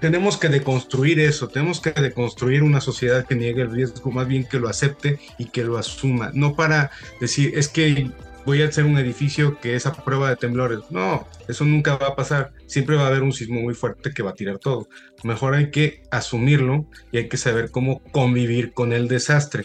tenemos 0.00 0.38
que 0.38 0.48
deconstruir 0.48 1.20
eso, 1.20 1.48
tenemos 1.48 1.80
que 1.80 1.90
deconstruir 1.90 2.62
una 2.62 2.80
sociedad 2.80 3.26
que 3.26 3.34
niegue 3.34 3.60
el 3.60 3.70
riesgo, 3.70 4.10
más 4.10 4.26
bien 4.26 4.44
que 4.44 4.58
lo 4.58 4.70
acepte 4.70 5.18
y 5.36 5.44
que 5.50 5.64
lo 5.64 5.76
asuma, 5.76 6.30
no 6.32 6.56
para 6.56 6.90
decir, 7.20 7.52
es 7.54 7.68
que 7.68 8.10
voy 8.46 8.62
a 8.62 8.68
hacer 8.68 8.86
un 8.86 8.96
edificio 8.96 9.60
que 9.60 9.74
es 9.74 9.84
a 9.84 9.92
prueba 9.92 10.30
de 10.30 10.36
temblores. 10.36 10.80
No, 10.88 11.28
eso 11.46 11.66
nunca 11.66 11.96
va 11.96 12.08
a 12.08 12.16
pasar. 12.16 12.52
Siempre 12.66 12.96
va 12.96 13.04
a 13.04 13.06
haber 13.08 13.22
un 13.22 13.32
sismo 13.32 13.60
muy 13.60 13.74
fuerte 13.74 14.12
que 14.12 14.22
va 14.22 14.30
a 14.30 14.34
tirar 14.34 14.58
todo. 14.58 14.88
Mejor 15.22 15.54
hay 15.54 15.70
que 15.70 16.02
asumirlo 16.10 16.86
y 17.12 17.18
hay 17.18 17.28
que 17.28 17.36
saber 17.36 17.70
cómo 17.70 18.02
convivir 18.12 18.72
con 18.72 18.92
el 18.92 19.08
desastre. 19.08 19.64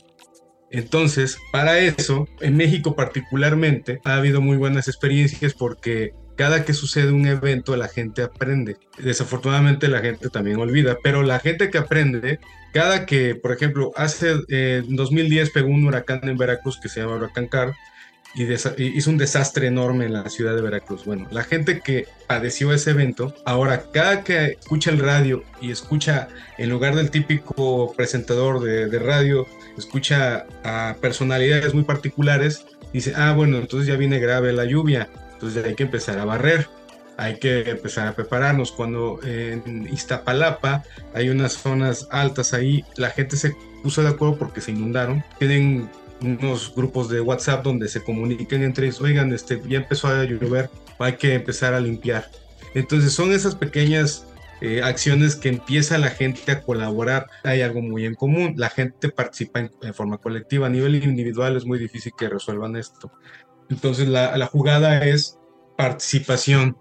Entonces, 0.72 1.38
para 1.52 1.80
eso, 1.80 2.28
en 2.42 2.58
México 2.58 2.96
particularmente, 2.96 4.02
ha 4.04 4.16
habido 4.16 4.42
muy 4.42 4.58
buenas 4.58 4.88
experiencias 4.88 5.54
porque 5.54 6.14
cada 6.36 6.64
que 6.64 6.74
sucede 6.74 7.12
un 7.12 7.28
evento 7.28 7.76
la 7.76 7.90
gente 7.90 8.22
aprende. 8.22 8.78
Desafortunadamente 8.98 9.90
la 9.90 10.00
gente 10.00 10.30
también 10.30 10.58
olvida, 10.58 10.98
pero 11.04 11.22
la 11.22 11.40
gente 11.40 11.70
que 11.70 11.80
aprende, 11.80 12.40
cada 12.72 13.06
que, 13.06 13.36
por 13.36 13.52
ejemplo, 13.52 13.92
hace 13.96 14.36
eh, 14.48 14.84
2010 14.88 15.50
pegó 15.50 15.68
un 15.68 15.86
huracán 15.86 16.22
en 16.24 16.38
Veracruz 16.38 16.80
que 16.82 16.88
se 16.88 17.02
llama 17.02 17.16
Huracán 17.16 17.48
Car 17.48 17.74
y, 18.36 18.44
hizo 18.44 19.10
un 19.10 19.18
desastre 19.18 19.68
enorme 19.68 20.06
en 20.06 20.14
la 20.14 20.30
ciudad 20.30 20.56
de 20.56 20.62
Veracruz. 20.62 21.04
Bueno, 21.04 21.28
la 21.32 21.44
gente 21.44 21.82
que 21.82 22.08
padeció 22.28 22.72
ese 22.72 22.92
evento, 22.92 23.36
ahora 23.46 23.84
cada 23.92 24.24
que 24.24 24.58
escucha 24.60 24.92
el 24.92 25.00
radio 25.00 25.44
y 25.60 25.72
escucha, 25.72 26.30
en 26.58 26.70
lugar 26.70 26.96
del 26.96 27.12
típico 27.12 27.94
presentador 27.98 28.62
de, 28.62 28.88
de 28.88 29.00
radio, 29.00 29.46
escucha 29.80 30.46
a 30.64 30.96
personalidades 31.02 31.74
muy 31.74 31.84
particulares, 31.84 32.66
dice, 32.94 33.14
ah, 33.16 33.34
bueno, 33.34 33.58
entonces 33.58 33.88
ya 33.88 33.96
viene 33.96 34.20
grave 34.20 34.54
la 34.54 34.66
lluvia, 34.66 35.10
entonces 35.34 35.64
hay 35.66 35.76
que 35.76 35.84
empezar 35.84 36.20
a 36.20 36.26
barrer, 36.26 36.68
hay 37.18 37.38
que 37.38 37.70
empezar 37.70 38.08
a 38.08 38.16
prepararnos. 38.16 38.72
Cuando 38.72 39.20
en 39.24 39.88
Iztapalapa 39.92 40.84
hay 41.14 41.30
unas 41.30 41.54
zonas 41.54 42.08
altas 42.12 42.54
ahí, 42.54 42.86
la 42.96 43.10
gente 43.10 43.36
se 43.36 43.56
puso 43.84 44.02
de 44.02 44.10
acuerdo 44.10 44.38
porque 44.38 44.62
se 44.62 44.72
inundaron, 44.72 45.24
tienen 45.38 45.90
unos 46.22 46.74
grupos 46.76 47.10
de 47.10 47.22
WhatsApp 47.22 47.64
donde 47.64 47.88
se 47.88 48.04
comunican 48.04 48.64
entre 48.64 48.88
ellos, 48.88 49.02
oigan, 49.02 49.34
este, 49.34 49.62
ya 49.68 49.80
empezó 49.80 50.08
a 50.08 50.24
llover, 50.24 50.70
hay 51.00 51.14
que 51.14 51.34
empezar 51.34 51.74
a 51.74 51.80
limpiar. 51.80 52.30
Entonces 52.74 53.14
son 53.14 53.32
esas 53.32 53.56
pequeñas 53.56 54.26
eh, 54.62 54.82
acciones 54.84 55.36
que 55.36 55.50
empieza 55.50 55.98
la 55.98 56.10
gente 56.10 56.52
a 56.52 56.62
colaborar, 56.62 57.28
hay 57.44 57.62
algo 57.62 57.82
muy 57.82 58.06
en 58.06 58.16
común, 58.16 58.54
la 58.58 58.70
gente 58.70 59.10
participa 59.10 59.60
en, 59.60 59.94
forma 59.94 60.18
colectiva, 60.18 60.68
a 60.68 60.70
nivel 60.70 60.96
individual 60.96 61.56
es 61.56 61.66
muy 61.66 61.80
difícil 61.80 62.14
que 62.18 62.30
resuelvan 62.30 62.76
esto. 62.76 63.12
Entonces 63.70 64.08
la, 64.08 64.36
la 64.38 64.48
jugada 64.48 65.06
es 65.06 65.40
participación. 65.78 66.78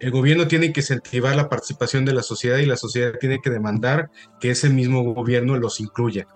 El 0.00 0.10
gobierno 0.10 0.46
tiene 0.46 0.72
que 0.72 0.80
incentivar 0.80 1.34
la 1.34 1.48
participación 1.48 2.04
de 2.04 2.14
la 2.14 2.22
sociedad 2.22 2.58
y 2.58 2.66
la 2.66 2.76
sociedad 2.76 3.12
tiene 3.18 3.40
que 3.42 3.50
demandar 3.50 4.10
que 4.40 4.50
ese 4.50 4.68
mismo 4.68 5.02
gobierno 5.14 5.56
los 5.56 5.80
incluya 5.80 6.28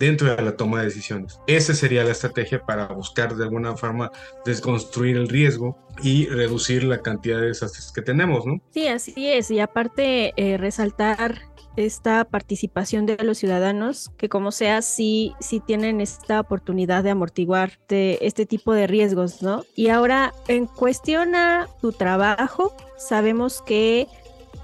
dentro 0.00 0.34
de 0.34 0.42
la 0.42 0.56
toma 0.56 0.78
de 0.80 0.86
decisiones. 0.86 1.38
Esa 1.46 1.74
sería 1.74 2.02
la 2.02 2.10
estrategia 2.10 2.64
para 2.64 2.86
buscar 2.86 3.36
de 3.36 3.44
alguna 3.44 3.76
forma 3.76 4.10
desconstruir 4.44 5.16
el 5.16 5.28
riesgo 5.28 5.78
y 6.02 6.26
reducir 6.26 6.82
la 6.84 7.02
cantidad 7.02 7.38
de 7.38 7.48
desastres 7.48 7.92
que 7.92 8.00
tenemos, 8.02 8.46
¿no? 8.46 8.60
Sí, 8.70 8.88
así 8.88 9.28
es. 9.28 9.50
Y 9.50 9.60
aparte, 9.60 10.32
eh, 10.36 10.56
resaltar 10.56 11.42
esta 11.76 12.24
participación 12.24 13.06
de 13.06 13.16
los 13.22 13.38
ciudadanos, 13.38 14.10
que 14.16 14.28
como 14.28 14.52
sea, 14.52 14.82
sí, 14.82 15.34
sí 15.38 15.60
tienen 15.60 16.00
esta 16.00 16.40
oportunidad 16.40 17.04
de 17.04 17.10
amortiguar 17.10 17.78
este 17.88 18.46
tipo 18.46 18.72
de 18.72 18.86
riesgos, 18.86 19.42
¿no? 19.42 19.64
Y 19.76 19.88
ahora, 19.88 20.32
en 20.48 20.66
cuestión 20.66 21.34
a 21.34 21.68
tu 21.80 21.92
trabajo, 21.92 22.74
sabemos 22.96 23.62
que 23.62 24.08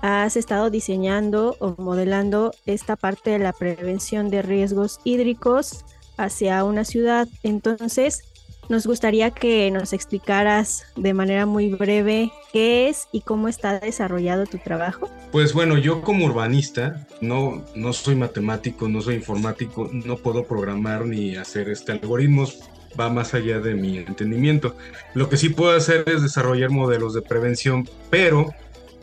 has 0.03 0.37
estado 0.37 0.71
diseñando 0.71 1.57
o 1.61 1.75
modelando 1.79 2.53
esta 2.67 2.97
parte 2.97 3.31
de 3.31 3.39
la 3.39 3.53
prevención 3.53 4.31
de 4.31 4.43
riesgos 4.43 5.01
hídricos 5.05 5.85
hacia 6.17 6.65
una 6.65 6.85
ciudad. 6.85 7.29
Entonces, 7.43 8.25
nos 8.69 8.87
gustaría 8.87 9.31
que 9.31 9.71
nos 9.71 9.93
explicaras 9.93 10.87
de 10.97 11.15
manera 11.15 11.47
muy 11.47 11.71
breve 11.71 12.33
qué 12.53 12.89
es 12.89 13.09
y 13.13 13.21
cómo 13.21 13.49
está 13.49 13.79
desarrollado 13.79 14.47
tu 14.47 14.59
trabajo. 14.59 15.09
Pues 15.31 15.53
bueno, 15.53 15.79
yo 15.79 16.03
como 16.03 16.27
urbanista 16.27 17.07
no, 17.21 17.65
no 17.75 17.93
soy 17.93 18.17
matemático, 18.17 18.89
no 18.89 19.01
soy 19.03 19.17
informático, 19.17 19.89
no 19.93 20.17
puedo 20.17 20.45
programar 20.45 21.07
ni 21.07 21.37
hacer 21.37 21.69
este 21.69 21.93
algoritmos, 21.93 22.59
va 22.99 23.09
más 23.09 23.35
allá 23.35 23.61
de 23.61 23.75
mi 23.75 23.99
entendimiento. 23.99 24.77
Lo 25.15 25.29
que 25.29 25.37
sí 25.37 25.49
puedo 25.49 25.77
hacer 25.77 26.05
es 26.07 26.23
desarrollar 26.23 26.71
modelos 26.71 27.15
de 27.15 27.23
prevención, 27.23 27.89
pero 28.11 28.53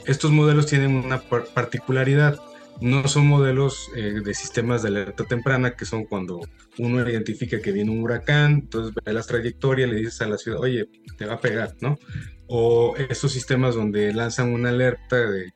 estos 0.06 0.32
modelos 0.32 0.68
tienen 0.68 0.96
una 0.96 1.22
particularidad. 1.22 2.40
No 2.82 3.08
son 3.08 3.28
modelos 3.28 3.90
eh, 3.96 4.22
de 4.24 4.34
sistemas 4.34 4.82
de 4.82 4.90
alerta 4.90 5.24
temprana, 5.26 5.76
que 5.76 5.86
son 5.86 6.06
cuando 6.06 6.42
uno 6.80 7.08
identifica 7.08 7.62
que 7.62 7.72
viene 7.72 7.92
un 7.92 8.02
huracán, 8.02 8.54
entonces 8.54 8.94
ve 9.06 9.14
las 9.14 9.28
trayectorias, 9.28 9.90
le 9.90 9.98
dices 9.98 10.22
a 10.22 10.28
la 10.28 10.38
ciudad, 10.38 10.60
oye, 10.60 10.90
te 11.18 11.26
va 11.26 11.36
a 11.36 11.40
pegar, 11.40 11.76
¿no? 11.82 11.98
O 12.48 12.96
estos 12.98 13.32
sistemas 13.32 13.76
donde 13.76 14.12
lanzan 14.12 14.52
una 14.52 14.70
alerta 14.70 15.18
de, 15.18 15.54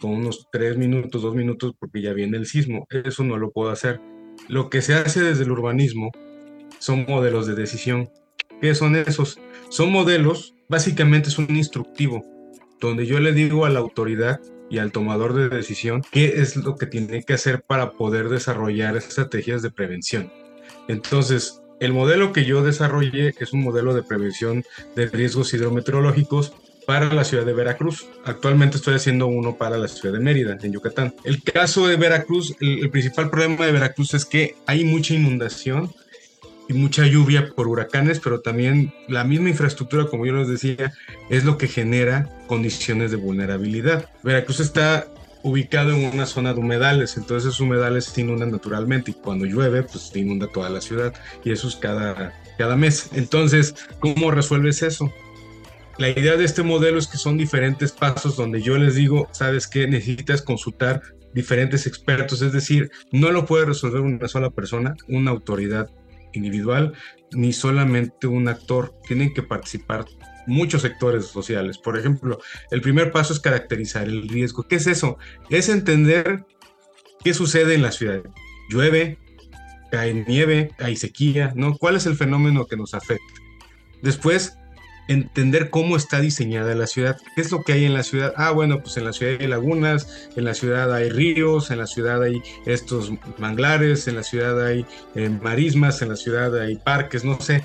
con 0.00 0.10
unos 0.10 0.48
tres 0.50 0.76
minutos, 0.76 1.22
dos 1.22 1.34
minutos, 1.34 1.72
porque 1.78 2.02
ya 2.02 2.12
viene 2.12 2.36
el 2.36 2.46
sismo. 2.46 2.86
Eso 2.90 3.22
no 3.22 3.38
lo 3.38 3.52
puedo 3.52 3.70
hacer. 3.70 4.00
Lo 4.48 4.68
que 4.68 4.82
se 4.82 4.94
hace 4.94 5.22
desde 5.22 5.44
el 5.44 5.52
urbanismo 5.52 6.10
son 6.78 7.06
modelos 7.08 7.46
de 7.46 7.54
decisión. 7.54 8.10
¿Qué 8.60 8.74
son 8.74 8.96
esos? 8.96 9.38
Son 9.70 9.92
modelos, 9.92 10.54
básicamente 10.68 11.28
es 11.28 11.38
un 11.38 11.54
instructivo 11.54 12.35
donde 12.80 13.06
yo 13.06 13.20
le 13.20 13.32
digo 13.32 13.64
a 13.64 13.70
la 13.70 13.80
autoridad 13.80 14.40
y 14.68 14.78
al 14.78 14.92
tomador 14.92 15.34
de 15.34 15.48
decisión 15.48 16.02
qué 16.10 16.40
es 16.40 16.56
lo 16.56 16.76
que 16.76 16.86
tiene 16.86 17.22
que 17.22 17.34
hacer 17.34 17.62
para 17.62 17.92
poder 17.92 18.28
desarrollar 18.28 18.96
estrategias 18.96 19.62
de 19.62 19.70
prevención. 19.70 20.32
Entonces, 20.88 21.62
el 21.80 21.92
modelo 21.92 22.32
que 22.32 22.44
yo 22.44 22.62
desarrollé 22.62 23.34
es 23.38 23.52
un 23.52 23.62
modelo 23.62 23.94
de 23.94 24.02
prevención 24.02 24.64
de 24.94 25.06
riesgos 25.06 25.52
hidrometeorológicos 25.52 26.54
para 26.86 27.12
la 27.12 27.24
ciudad 27.24 27.44
de 27.44 27.52
Veracruz. 27.52 28.06
Actualmente 28.24 28.76
estoy 28.76 28.94
haciendo 28.94 29.26
uno 29.26 29.56
para 29.56 29.76
la 29.76 29.88
ciudad 29.88 30.14
de 30.14 30.24
Mérida, 30.24 30.56
en 30.60 30.72
Yucatán. 30.72 31.14
El 31.24 31.42
caso 31.42 31.86
de 31.86 31.96
Veracruz, 31.96 32.54
el, 32.60 32.78
el 32.78 32.90
principal 32.90 33.28
problema 33.28 33.66
de 33.66 33.72
Veracruz 33.72 34.14
es 34.14 34.24
que 34.24 34.54
hay 34.66 34.84
mucha 34.84 35.14
inundación 35.14 35.92
y 36.68 36.72
mucha 36.74 37.06
lluvia 37.06 37.52
por 37.54 37.68
huracanes, 37.68 38.20
pero 38.20 38.40
también 38.40 38.92
la 39.08 39.24
misma 39.24 39.50
infraestructura, 39.50 40.06
como 40.06 40.26
yo 40.26 40.34
les 40.34 40.48
decía, 40.48 40.92
es 41.30 41.44
lo 41.44 41.58
que 41.58 41.68
genera 41.68 42.28
condiciones 42.46 43.10
de 43.10 43.16
vulnerabilidad. 43.16 44.08
Veracruz 44.22 44.60
está 44.60 45.06
ubicado 45.42 45.92
en 45.92 46.04
una 46.12 46.26
zona 46.26 46.52
de 46.52 46.60
humedales, 46.60 47.16
entonces 47.16 47.48
esos 47.48 47.60
humedales 47.60 48.06
se 48.06 48.20
inundan 48.20 48.50
naturalmente 48.50 49.12
y 49.12 49.14
cuando 49.14 49.44
llueve, 49.44 49.84
pues 49.84 50.08
se 50.08 50.18
inunda 50.18 50.48
toda 50.48 50.68
la 50.70 50.80
ciudad 50.80 51.14
y 51.44 51.52
eso 51.52 51.68
es 51.68 51.76
cada, 51.76 52.32
cada 52.58 52.74
mes. 52.74 53.10
Entonces, 53.14 53.74
¿cómo 54.00 54.32
resuelves 54.32 54.82
eso? 54.82 55.12
La 55.98 56.10
idea 56.10 56.36
de 56.36 56.44
este 56.44 56.62
modelo 56.62 56.98
es 56.98 57.06
que 57.06 57.16
son 57.16 57.38
diferentes 57.38 57.92
pasos 57.92 58.36
donde 58.36 58.60
yo 58.60 58.76
les 58.76 58.96
digo, 58.96 59.28
sabes 59.32 59.66
que 59.66 59.86
necesitas 59.86 60.42
consultar 60.42 61.00
diferentes 61.32 61.86
expertos, 61.86 62.42
es 62.42 62.52
decir, 62.52 62.90
no 63.12 63.30
lo 63.30 63.46
puede 63.46 63.66
resolver 63.66 64.00
una 64.00 64.26
sola 64.26 64.50
persona, 64.50 64.96
una 65.06 65.30
autoridad 65.30 65.88
individual 66.36 66.92
ni 67.32 67.52
solamente 67.52 68.26
un 68.26 68.48
actor, 68.48 68.94
tienen 69.06 69.34
que 69.34 69.42
participar 69.42 70.06
muchos 70.46 70.82
sectores 70.82 71.26
sociales. 71.26 71.78
Por 71.78 71.98
ejemplo, 71.98 72.38
el 72.70 72.80
primer 72.80 73.12
paso 73.12 73.32
es 73.32 73.40
caracterizar 73.40 74.04
el 74.04 74.28
riesgo. 74.28 74.62
¿Qué 74.62 74.76
es 74.76 74.86
eso? 74.86 75.18
Es 75.50 75.68
entender 75.68 76.44
qué 77.24 77.34
sucede 77.34 77.74
en 77.74 77.82
la 77.82 77.92
ciudad. 77.92 78.22
Llueve, 78.70 79.18
cae 79.90 80.24
nieve, 80.26 80.70
hay 80.78 80.96
sequía, 80.96 81.52
¿no? 81.56 81.76
¿Cuál 81.76 81.96
es 81.96 82.06
el 82.06 82.16
fenómeno 82.16 82.66
que 82.66 82.76
nos 82.76 82.94
afecta? 82.94 83.24
Después, 84.02 84.58
entender 85.08 85.70
cómo 85.70 85.96
está 85.96 86.20
diseñada 86.20 86.74
la 86.74 86.86
ciudad. 86.86 87.18
¿Qué 87.34 87.40
es 87.40 87.50
lo 87.50 87.62
que 87.62 87.72
hay 87.72 87.84
en 87.84 87.94
la 87.94 88.02
ciudad? 88.02 88.32
Ah, 88.36 88.50
bueno, 88.50 88.80
pues 88.80 88.96
en 88.96 89.04
la 89.04 89.12
ciudad 89.12 89.36
hay 89.40 89.46
lagunas, 89.46 90.28
en 90.36 90.44
la 90.44 90.54
ciudad 90.54 90.92
hay 90.92 91.10
ríos, 91.10 91.70
en 91.70 91.78
la 91.78 91.86
ciudad 91.86 92.22
hay 92.22 92.42
estos 92.66 93.12
manglares, 93.38 94.08
en 94.08 94.16
la 94.16 94.22
ciudad 94.22 94.64
hay 94.64 94.84
eh, 95.14 95.28
marismas, 95.28 96.02
en 96.02 96.10
la 96.10 96.16
ciudad 96.16 96.58
hay 96.60 96.76
parques, 96.76 97.24
no 97.24 97.40
sé, 97.40 97.62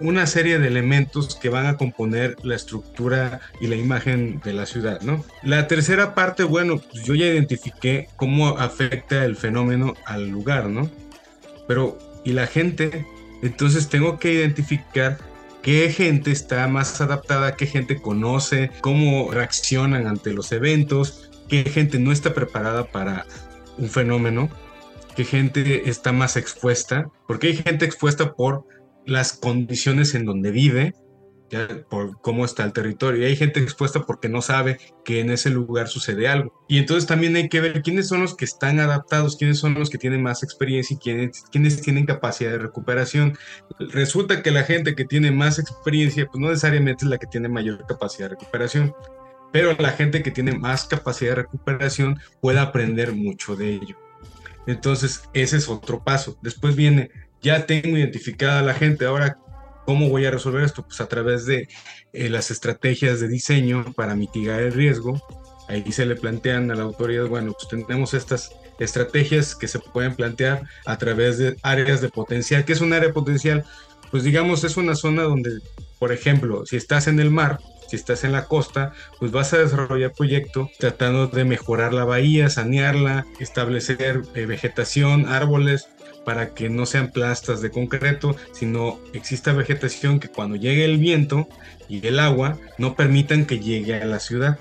una 0.00 0.26
serie 0.26 0.58
de 0.58 0.68
elementos 0.68 1.36
que 1.36 1.48
van 1.48 1.66
a 1.66 1.76
componer 1.76 2.36
la 2.42 2.56
estructura 2.56 3.40
y 3.60 3.68
la 3.68 3.76
imagen 3.76 4.40
de 4.44 4.52
la 4.52 4.66
ciudad, 4.66 5.00
¿no? 5.02 5.24
La 5.42 5.68
tercera 5.68 6.14
parte, 6.14 6.42
bueno, 6.42 6.78
pues 6.78 7.04
yo 7.04 7.14
ya 7.14 7.26
identifiqué 7.26 8.08
cómo 8.16 8.48
afecta 8.58 9.24
el 9.24 9.36
fenómeno 9.36 9.94
al 10.04 10.28
lugar, 10.28 10.66
¿no? 10.66 10.90
Pero, 11.68 11.98
¿y 12.24 12.32
la 12.32 12.46
gente? 12.46 13.06
Entonces 13.42 13.88
tengo 13.88 14.18
que 14.18 14.32
identificar 14.32 15.18
qué 15.64 15.90
gente 15.90 16.30
está 16.30 16.68
más 16.68 17.00
adaptada, 17.00 17.56
qué 17.56 17.66
gente 17.66 18.00
conoce, 18.00 18.70
cómo 18.82 19.30
reaccionan 19.32 20.06
ante 20.06 20.34
los 20.34 20.52
eventos, 20.52 21.30
qué 21.48 21.64
gente 21.64 21.98
no 21.98 22.12
está 22.12 22.34
preparada 22.34 22.84
para 22.84 23.24
un 23.78 23.88
fenómeno, 23.88 24.50
qué 25.16 25.24
gente 25.24 25.88
está 25.88 26.12
más 26.12 26.36
expuesta, 26.36 27.08
porque 27.26 27.46
hay 27.46 27.56
gente 27.56 27.86
expuesta 27.86 28.34
por 28.34 28.66
las 29.06 29.32
condiciones 29.32 30.14
en 30.14 30.26
donde 30.26 30.50
vive, 30.50 30.92
por 31.88 32.20
cómo 32.20 32.44
está 32.44 32.64
el 32.64 32.72
territorio. 32.72 33.22
Y 33.22 33.24
hay 33.26 33.36
gente 33.36 33.60
expuesta 33.60 34.02
porque 34.02 34.28
no 34.28 34.42
sabe 34.42 34.78
que 35.04 35.20
en 35.20 35.30
ese 35.30 35.50
lugar 35.50 35.88
sucede 35.88 36.28
algo. 36.28 36.64
Y 36.68 36.78
entonces 36.78 37.06
también 37.06 37.36
hay 37.36 37.48
que 37.48 37.60
ver 37.60 37.82
quiénes 37.82 38.08
son 38.08 38.20
los 38.22 38.36
que 38.36 38.44
están 38.44 38.80
adaptados, 38.80 39.36
quiénes 39.36 39.58
son 39.58 39.74
los 39.74 39.90
que 39.90 39.98
tienen 39.98 40.22
más 40.22 40.42
experiencia 40.42 40.94
y 40.94 40.98
quiénes, 40.98 41.44
quiénes 41.50 41.80
tienen 41.80 42.06
capacidad 42.06 42.50
de 42.50 42.58
recuperación. 42.58 43.36
Resulta 43.78 44.42
que 44.42 44.50
la 44.50 44.64
gente 44.64 44.94
que 44.94 45.04
tiene 45.04 45.30
más 45.30 45.58
experiencia, 45.58 46.26
pues 46.26 46.40
no 46.40 46.48
necesariamente 46.48 47.04
es 47.04 47.10
la 47.10 47.18
que 47.18 47.26
tiene 47.26 47.48
mayor 47.48 47.84
capacidad 47.86 48.28
de 48.28 48.36
recuperación, 48.36 48.94
pero 49.52 49.72
la 49.78 49.92
gente 49.92 50.22
que 50.22 50.30
tiene 50.30 50.58
más 50.58 50.86
capacidad 50.86 51.30
de 51.30 51.42
recuperación 51.42 52.18
puede 52.40 52.58
aprender 52.58 53.12
mucho 53.12 53.54
de 53.54 53.74
ello. 53.74 53.96
Entonces, 54.66 55.28
ese 55.32 55.58
es 55.58 55.68
otro 55.68 56.02
paso. 56.02 56.38
Después 56.42 56.74
viene, 56.74 57.10
ya 57.40 57.66
tengo 57.66 57.96
identificada 57.96 58.60
a 58.60 58.62
la 58.62 58.74
gente, 58.74 59.04
ahora 59.04 59.38
¿Cómo 59.84 60.08
voy 60.08 60.24
a 60.24 60.30
resolver 60.30 60.64
esto? 60.64 60.82
Pues 60.82 61.00
a 61.00 61.06
través 61.06 61.46
de 61.46 61.68
eh, 62.12 62.28
las 62.28 62.50
estrategias 62.50 63.20
de 63.20 63.28
diseño 63.28 63.92
para 63.94 64.14
mitigar 64.14 64.60
el 64.60 64.72
riesgo. 64.72 65.20
Ahí 65.68 65.92
se 65.92 66.06
le 66.06 66.16
plantean 66.16 66.70
a 66.70 66.74
la 66.74 66.82
autoridad, 66.82 67.26
bueno, 67.26 67.52
pues 67.52 67.68
tenemos 67.68 68.14
estas 68.14 68.50
estrategias 68.78 69.54
que 69.54 69.68
se 69.68 69.78
pueden 69.78 70.14
plantear 70.14 70.62
a 70.84 70.98
través 70.98 71.38
de 71.38 71.56
áreas 71.62 72.00
de 72.00 72.08
potencial. 72.08 72.64
¿Qué 72.64 72.72
es 72.72 72.80
un 72.80 72.92
área 72.92 73.12
potencial? 73.12 73.64
Pues 74.10 74.24
digamos, 74.24 74.64
es 74.64 74.76
una 74.76 74.94
zona 74.94 75.22
donde, 75.22 75.60
por 75.98 76.12
ejemplo, 76.12 76.66
si 76.66 76.76
estás 76.76 77.06
en 77.06 77.18
el 77.18 77.30
mar, 77.30 77.58
si 77.88 77.96
estás 77.96 78.24
en 78.24 78.32
la 78.32 78.46
costa, 78.46 78.92
pues 79.18 79.30
vas 79.30 79.52
a 79.52 79.58
desarrollar 79.58 80.12
proyectos 80.12 80.70
tratando 80.78 81.26
de 81.26 81.44
mejorar 81.44 81.92
la 81.92 82.04
bahía, 82.04 82.48
sanearla, 82.48 83.26
establecer 83.38 84.22
eh, 84.34 84.46
vegetación, 84.46 85.26
árboles, 85.26 85.88
para 86.24 86.54
que 86.54 86.68
no 86.68 86.86
sean 86.86 87.10
plastas 87.10 87.60
de 87.60 87.70
concreto, 87.70 88.36
sino 88.52 89.00
exista 89.12 89.52
vegetación 89.52 90.20
que 90.20 90.28
cuando 90.28 90.56
llegue 90.56 90.84
el 90.84 90.98
viento 90.98 91.48
y 91.88 92.06
el 92.06 92.18
agua 92.18 92.58
no 92.78 92.94
permitan 92.96 93.46
que 93.46 93.60
llegue 93.60 93.94
a 93.94 94.04
la 94.06 94.20
ciudad, 94.20 94.58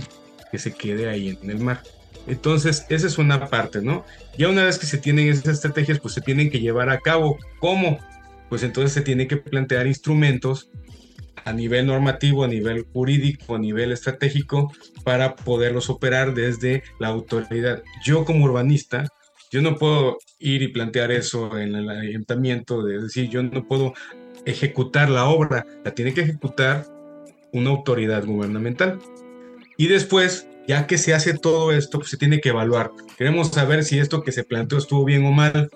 que 0.51 0.59
se 0.59 0.73
quede 0.73 1.09
ahí 1.09 1.37
en 1.41 1.49
el 1.49 1.59
mar. 1.59 1.81
Entonces, 2.27 2.85
esa 2.89 3.07
es 3.07 3.17
una 3.17 3.47
parte, 3.47 3.81
¿no? 3.81 4.05
Ya 4.37 4.49
una 4.49 4.63
vez 4.63 4.79
que 4.79 4.85
se 4.85 4.97
tienen 4.97 5.27
esas 5.27 5.55
estrategias, 5.55 5.99
pues 5.99 6.13
se 6.13 6.21
tienen 6.21 6.49
que 6.49 6.59
llevar 6.59 6.89
a 6.89 6.99
cabo. 6.99 7.37
¿Cómo? 7.59 7.99
Pues 8.49 8.63
entonces 8.63 8.93
se 8.93 9.01
tiene 9.01 9.27
que 9.27 9.37
plantear 9.37 9.87
instrumentos 9.87 10.69
a 11.43 11.51
nivel 11.51 11.85
normativo, 11.87 12.43
a 12.43 12.47
nivel 12.47 12.85
jurídico, 12.93 13.55
a 13.55 13.59
nivel 13.59 13.91
estratégico, 13.91 14.71
para 15.03 15.35
poderlos 15.35 15.89
operar 15.89 16.33
desde 16.33 16.83
la 16.99 17.09
autoridad. 17.09 17.83
Yo 18.05 18.23
como 18.23 18.45
urbanista, 18.45 19.09
yo 19.53 19.61
no 19.61 19.77
puedo 19.77 20.17
ir 20.39 20.63
y 20.63 20.69
plantear 20.69 21.11
eso 21.11 21.59
en 21.59 21.75
el 21.75 21.87
ayuntamiento, 21.87 22.81
de 22.81 23.03
decir, 23.03 23.29
yo 23.29 23.43
no 23.43 23.67
puedo 23.67 23.93
ejecutar 24.45 25.11
la 25.11 25.25
obra, 25.25 25.67
la 25.85 25.93
tiene 25.93 26.11
que 26.11 26.21
ejecutar 26.21 26.87
una 27.51 27.69
autoridad 27.69 28.25
gubernamental. 28.25 28.97
Y 29.77 29.89
después, 29.89 30.47
ya 30.67 30.87
que 30.87 30.97
se 30.97 31.13
hace 31.13 31.37
todo 31.37 31.71
esto, 31.71 31.99
pues 31.99 32.09
se 32.09 32.17
tiene 32.17 32.41
que 32.41 32.49
evaluar. 32.49 32.93
Queremos 33.15 33.49
saber 33.49 33.83
si 33.83 33.99
esto 33.99 34.23
que 34.23 34.31
se 34.31 34.43
planteó 34.43 34.79
estuvo 34.79 35.05
bien 35.05 35.23
o 35.23 35.31
mal. 35.31 35.69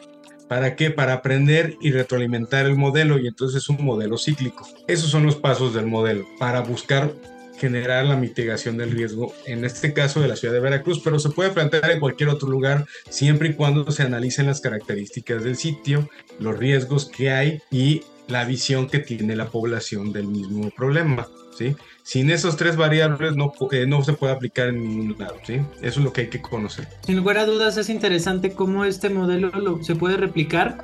¿Para 0.47 0.75
qué? 0.75 0.89
Para 0.89 1.13
aprender 1.13 1.75
y 1.79 1.91
retroalimentar 1.91 2.65
el 2.65 2.77
modelo 2.77 3.19
y 3.19 3.27
entonces 3.27 3.61
es 3.61 3.69
un 3.69 3.85
modelo 3.85 4.17
cíclico. 4.17 4.67
Esos 4.87 5.11
son 5.11 5.23
los 5.23 5.35
pasos 5.35 5.75
del 5.75 5.85
modelo 5.85 6.25
para 6.39 6.61
buscar 6.61 7.13
generar 7.57 8.05
la 8.05 8.15
mitigación 8.15 8.77
del 8.77 8.91
riesgo, 8.91 9.33
en 9.45 9.65
este 9.65 9.93
caso 9.93 10.21
de 10.21 10.27
la 10.27 10.35
ciudad 10.35 10.53
de 10.53 10.59
Veracruz, 10.59 11.01
pero 11.03 11.19
se 11.19 11.29
puede 11.29 11.51
plantear 11.51 11.91
en 11.91 11.99
cualquier 11.99 12.29
otro 12.29 12.47
lugar 12.49 12.85
siempre 13.09 13.49
y 13.49 13.53
cuando 13.53 13.91
se 13.91 14.03
analicen 14.03 14.45
las 14.45 14.61
características 14.61 15.43
del 15.43 15.57
sitio, 15.57 16.09
los 16.39 16.57
riesgos 16.57 17.05
que 17.05 17.31
hay 17.31 17.61
y 17.71 18.03
la 18.27 18.45
visión 18.45 18.87
que 18.87 18.99
tiene 18.99 19.35
la 19.35 19.47
población 19.47 20.11
del 20.11 20.27
mismo 20.27 20.69
problema. 20.71 21.27
¿sí? 21.57 21.75
Sin 22.03 22.29
esos 22.29 22.57
tres 22.57 22.75
variables 22.75 23.35
no, 23.35 23.51
eh, 23.71 23.85
no 23.87 24.03
se 24.03 24.13
puede 24.13 24.33
aplicar 24.33 24.67
en 24.69 24.83
ningún 24.83 25.15
lado. 25.17 25.35
¿sí? 25.45 25.61
Eso 25.81 25.99
es 25.99 26.05
lo 26.05 26.13
que 26.13 26.21
hay 26.21 26.27
que 26.27 26.41
conocer. 26.41 26.87
Sin 27.05 27.17
lugar 27.17 27.37
a 27.37 27.45
dudas 27.45 27.77
es 27.77 27.89
interesante 27.89 28.51
cómo 28.51 28.85
este 28.85 29.09
modelo 29.09 29.49
lo, 29.49 29.83
se 29.83 29.95
puede 29.95 30.17
replicar 30.17 30.83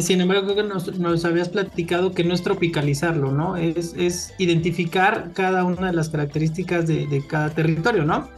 sin 0.00 0.20
embargo, 0.20 0.54
creo 0.54 0.56
que 0.56 0.98
nos, 0.98 1.24
habías 1.24 1.48
platicado 1.48 2.12
que 2.12 2.24
no 2.24 2.34
es 2.34 2.42
tropicalizarlo, 2.42 3.32
¿no? 3.32 3.56
Es, 3.56 3.94
es 3.96 4.34
identificar 4.38 5.32
cada 5.34 5.64
una 5.64 5.88
de 5.88 5.92
las 5.92 6.08
características 6.08 6.86
de, 6.86 7.24
cada 7.28 7.50
territorio, 7.50 8.04
¿no? 8.04 8.28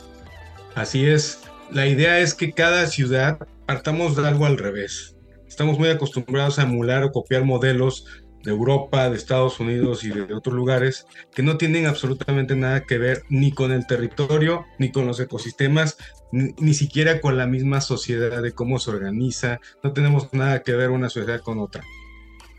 Así 0.75 1.07
es. 1.07 1.41
La 1.71 1.87
idea 1.87 2.21
es 2.21 2.35
que 2.35 2.53
cada 2.53 2.87
ciudad 2.87 3.39
partamos 3.67 4.17
de 4.17 4.27
algo 4.27 4.47
al 4.47 4.59
revés. 4.59 5.17
Estamos 5.47 5.79
muy 5.79 5.89
acostumbrados 5.89 6.59
a 6.59 6.63
emular 6.63 7.05
o 7.05 7.13
copiar 7.13 7.45
modelos 7.45 8.07
de 8.43 8.51
Europa, 8.51 9.09
de 9.09 9.17
Estados 9.17 9.61
Unidos 9.61 10.05
y 10.05 10.11
de 10.11 10.35
otros 10.35 10.55
lugares 10.55 11.07
que 11.35 11.43
no 11.43 11.57
tienen 11.57 11.87
absolutamente 11.87 12.57
nada 12.57 12.85
que 12.85 12.99
ver 12.99 13.25
ni 13.29 13.53
con 13.53 13.73
el 13.73 13.87
territorio, 13.87 14.67
ni 14.79 14.91
con 14.91 15.07
los 15.07 15.21
ecosistemas, 15.21 15.97
ni, 16.33 16.75
siquiera 16.75 17.21
con 17.21 17.37
la 17.37 17.47
misma 17.47 17.81
sociedad 17.81 18.43
de 18.43 18.53
cómo 18.53 18.79
se 18.79 18.91
organiza, 18.91 19.61
no 19.83 19.93
tenemos 19.93 20.33
nada 20.33 20.63
que 20.63 20.73
ver 20.73 20.91
una 20.91 21.11
sociedad 21.11 21.41
con 21.41 21.59
otra. 21.59 21.83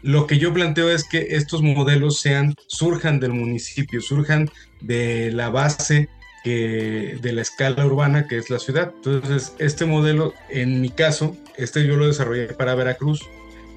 Lo 0.01 0.25
que 0.25 0.39
yo 0.39 0.53
planteo 0.53 0.89
es 0.89 1.07
que 1.07 1.27
estos 1.31 1.61
modelos 1.61 2.19
sean, 2.19 2.55
surjan 2.67 3.19
del 3.19 3.33
municipio, 3.33 4.01
surjan 4.01 4.49
de 4.81 5.31
la 5.31 5.49
base 5.49 6.09
de 6.43 7.31
la 7.33 7.41
escala 7.41 7.85
urbana 7.85 8.27
que 8.27 8.37
es 8.37 8.49
la 8.49 8.57
ciudad. 8.57 8.91
Entonces, 8.95 9.53
este 9.59 9.85
modelo, 9.85 10.33
en 10.49 10.81
mi 10.81 10.89
caso, 10.89 11.37
este 11.55 11.85
yo 11.85 11.97
lo 11.97 12.07
desarrollé 12.07 12.47
para 12.47 12.73
Veracruz, 12.73 13.21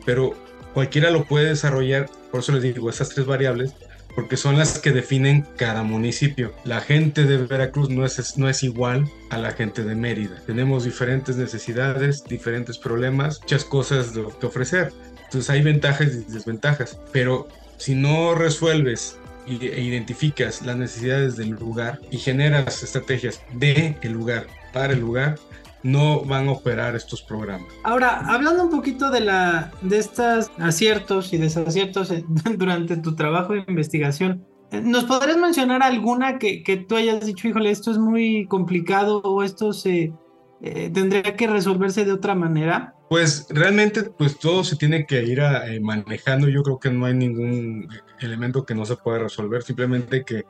pero 0.07 0.35
cualquiera 0.75 1.11
lo 1.11 1.25
puede 1.25 1.49
desarrollar, 1.51 2.11
por 2.31 2.41
eso 2.41 2.53
les 2.53 2.63
digo, 2.63 2.91
esas 2.91 3.09
tres 3.11 3.25
variables, 3.27 3.75
porque 4.15 4.37
son 4.37 4.59
las 4.59 4.79
que 4.79 4.93
definen 4.93 5.47
cada 5.57 5.83
municipio. 5.83 6.53
La 6.65 6.81
gente 6.81 7.25
de 7.25 7.39
Veracruz 7.39 7.89
no 7.89 8.05
es, 8.05 8.39
no 8.39 8.49
es 8.49 8.63
igual 8.63 9.09
a 9.31 9.39
la 9.39 9.53
gente 9.53 9.83
de 9.85 9.95
Mérida. 9.95 10.41
Tenemos 10.47 10.85
diferentes 10.85 11.37
necesidades, 11.37 12.23
diferentes 12.25 12.79
problemas, 12.79 13.41
muchas 13.41 13.65
cosas 13.65 14.13
que 14.41 14.47
ofrecer. 14.47 14.93
Entonces 15.25 15.51
hay 15.51 15.63
ventajas 15.63 16.09
y 16.13 16.33
desventajas, 16.33 16.99
pero 17.13 17.49
si 17.77 17.95
no 17.95 18.35
resuelves 18.35 19.17
e 19.47 19.81
identificas 19.81 20.63
las 20.63 20.77
necesidades 20.77 21.37
del 21.37 21.51
lugar 21.51 22.01
y 22.11 22.19
generas 22.19 22.83
estrategias 22.83 23.43
de 23.53 23.97
el 24.03 24.13
lugar 24.13 24.47
para 24.73 24.93
el 24.93 25.01
lugar, 25.01 25.39
no 25.85 26.23
van 26.23 26.49
a 26.49 26.53
operar 26.53 26.97
estos 26.97 27.23
programas. 27.23 27.69
Ahora, 27.85 28.21
hablando 28.27 28.65
un 28.65 28.71
poquito 28.71 29.11
de 29.11 29.21
la 29.21 29.71
de 29.83 29.99
estos 29.99 30.51
aciertos 30.59 31.33
y 31.33 31.37
desaciertos 31.37 32.13
durante 32.59 32.97
tu 32.97 33.15
trabajo 33.15 33.53
de 33.53 33.65
investigación, 33.69 34.45
eh, 34.73 34.81
¿nos 34.81 35.05
podrías 35.05 35.37
mencionar 35.37 35.83
alguna 35.83 36.39
que, 36.39 36.65
que 36.65 36.79
tú 36.79 36.97
hayas 36.97 37.25
dicho, 37.25 37.47
híjole, 37.47 37.71
esto 37.71 37.93
es 37.93 37.99
muy 37.99 38.47
complicado 38.47 39.19
o 39.19 39.43
esto 39.43 39.73
se 39.75 40.13
eh, 40.63 40.91
tendría 40.93 41.37
que 41.37 41.47
resolverse 41.47 42.07
de 42.07 42.13
otra 42.13 42.35
manera? 42.35 42.95
Pues 43.11 43.47
realmente, 43.51 44.05
pues 44.05 44.39
todo 44.39 44.65
se 44.65 44.77
tiene 44.77 45.05
que 45.05 45.23
ir 45.23 45.39
eh, 45.39 45.79
manejando. 45.81 46.49
Yo 46.49 46.63
creo 46.63 46.79
que 46.79 46.91
no 46.91 47.05
hay 47.05 47.15
ningún 47.15 47.87
elemento 48.21 48.65
que 48.65 48.75
no 48.75 48.87
se 48.87 48.97
pueda 48.97 49.19
resolver, 49.19 49.63
simplemente 49.63 50.25
que 50.25 50.45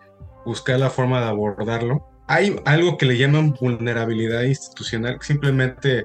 buscar 0.47 0.79
la 0.79 0.90
forma 0.90 1.20
de 1.20 1.27
abordarlo 1.27 2.13
hay 2.26 2.56
algo 2.64 2.96
que 2.96 3.06
le 3.06 3.18
llaman 3.18 3.54
vulnerabilidad 3.58 4.42
institucional, 4.42 5.18
simplemente 5.20 6.04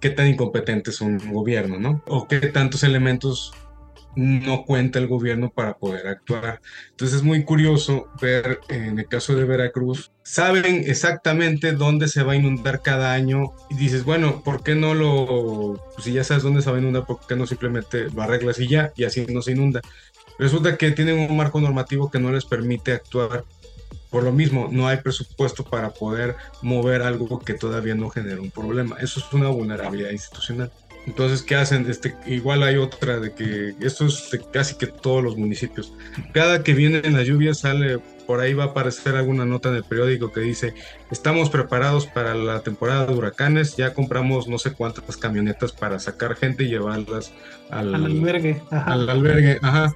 qué 0.00 0.10
tan 0.10 0.28
incompetente 0.28 0.90
es 0.90 1.00
un 1.00 1.18
gobierno, 1.32 1.78
¿no? 1.78 2.02
O 2.06 2.28
qué 2.28 2.40
tantos 2.40 2.82
elementos 2.82 3.52
no 4.16 4.64
cuenta 4.64 4.98
el 4.98 5.06
gobierno 5.06 5.50
para 5.50 5.74
poder 5.74 6.06
actuar. 6.06 6.60
Entonces 6.90 7.18
es 7.18 7.22
muy 7.22 7.44
curioso 7.44 8.08
ver 8.20 8.60
en 8.68 8.98
el 8.98 9.06
caso 9.06 9.36
de 9.36 9.44
Veracruz, 9.44 10.10
saben 10.22 10.84
exactamente 10.86 11.72
dónde 11.72 12.08
se 12.08 12.22
va 12.22 12.32
a 12.32 12.36
inundar 12.36 12.80
cada 12.80 13.12
año 13.12 13.52
y 13.68 13.76
dices, 13.76 14.04
bueno, 14.04 14.42
¿por 14.42 14.62
qué 14.62 14.74
no 14.74 14.94
lo, 14.94 15.80
pues 15.94 16.04
si 16.04 16.12
ya 16.12 16.24
sabes 16.24 16.42
dónde 16.42 16.62
se 16.62 16.70
va 16.70 16.76
a 16.76 16.80
inundar, 16.80 17.04
¿por 17.04 17.20
qué 17.26 17.36
no 17.36 17.46
simplemente 17.46 18.10
lo 18.10 18.22
arreglas 18.22 18.58
y 18.58 18.68
ya, 18.68 18.92
y 18.96 19.04
así 19.04 19.26
no 19.28 19.42
se 19.42 19.52
inunda? 19.52 19.82
Resulta 20.38 20.76
que 20.76 20.90
tienen 20.92 21.18
un 21.30 21.36
marco 21.36 21.60
normativo 21.60 22.10
que 22.10 22.18
no 22.18 22.32
les 22.32 22.46
permite 22.46 22.92
actuar 22.92 23.44
por 24.16 24.24
lo 24.24 24.32
mismo, 24.32 24.70
no 24.72 24.88
hay 24.88 24.96
presupuesto 24.96 25.62
para 25.62 25.90
poder 25.90 26.36
mover 26.62 27.02
algo 27.02 27.38
que 27.38 27.52
todavía 27.52 27.94
no 27.94 28.08
genera 28.08 28.40
un 28.40 28.50
problema. 28.50 28.96
Eso 28.98 29.20
es 29.20 29.30
una 29.34 29.48
vulnerabilidad 29.48 30.10
institucional. 30.10 30.70
Entonces, 31.06 31.42
¿qué 31.42 31.54
hacen? 31.54 31.84
Este, 31.90 32.16
igual 32.24 32.62
hay 32.62 32.76
otra 32.76 33.20
de 33.20 33.34
que 33.34 33.74
esto 33.78 34.06
es 34.06 34.30
de 34.30 34.40
casi 34.50 34.76
que 34.78 34.86
todos 34.86 35.22
los 35.22 35.36
municipios. 35.36 35.92
Cada 36.32 36.62
que 36.62 36.72
vienen 36.72 37.12
las 37.12 37.26
lluvias 37.26 37.58
sale, 37.58 37.98
por 38.26 38.40
ahí 38.40 38.54
va 38.54 38.64
a 38.64 38.66
aparecer 38.68 39.16
alguna 39.16 39.44
nota 39.44 39.68
en 39.68 39.74
el 39.74 39.84
periódico 39.84 40.32
que 40.32 40.40
dice, 40.40 40.72
estamos 41.10 41.50
preparados 41.50 42.06
para 42.06 42.34
la 42.34 42.62
temporada 42.62 43.04
de 43.04 43.12
huracanes, 43.12 43.76
ya 43.76 43.92
compramos 43.92 44.48
no 44.48 44.58
sé 44.58 44.72
cuántas 44.72 45.18
camionetas 45.18 45.72
para 45.72 45.98
sacar 45.98 46.36
gente 46.36 46.64
y 46.64 46.68
llevarlas 46.68 47.34
al, 47.68 47.94
al 47.94 48.06
albergue. 48.06 48.62
Al 48.70 49.10
albergue, 49.10 49.58
ajá. 49.60 49.92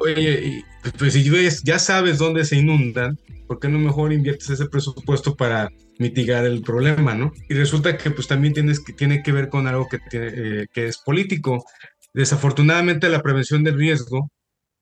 Oye, 0.00 0.64
pues 0.98 1.12
si 1.12 1.30
ya 1.62 1.78
sabes 1.78 2.18
dónde 2.18 2.44
se 2.44 2.56
inundan, 2.56 3.18
¿por 3.46 3.60
qué 3.60 3.68
no 3.68 3.78
mejor 3.78 4.12
inviertes 4.12 4.50
ese 4.50 4.66
presupuesto 4.66 5.36
para 5.36 5.70
mitigar 5.98 6.44
el 6.44 6.62
problema, 6.62 7.14
no? 7.14 7.32
Y 7.48 7.54
resulta 7.54 7.96
que 7.96 8.10
pues 8.10 8.26
también 8.26 8.54
tienes 8.54 8.80
que, 8.80 8.92
tiene 8.92 9.22
que 9.22 9.32
ver 9.32 9.48
con 9.48 9.66
algo 9.66 9.88
que, 9.88 9.98
tiene, 10.10 10.32
eh, 10.34 10.66
que 10.72 10.86
es 10.86 10.98
político. 10.98 11.64
Desafortunadamente 12.12 13.08
la 13.08 13.22
prevención 13.22 13.64
del 13.64 13.78
riesgo 13.78 14.30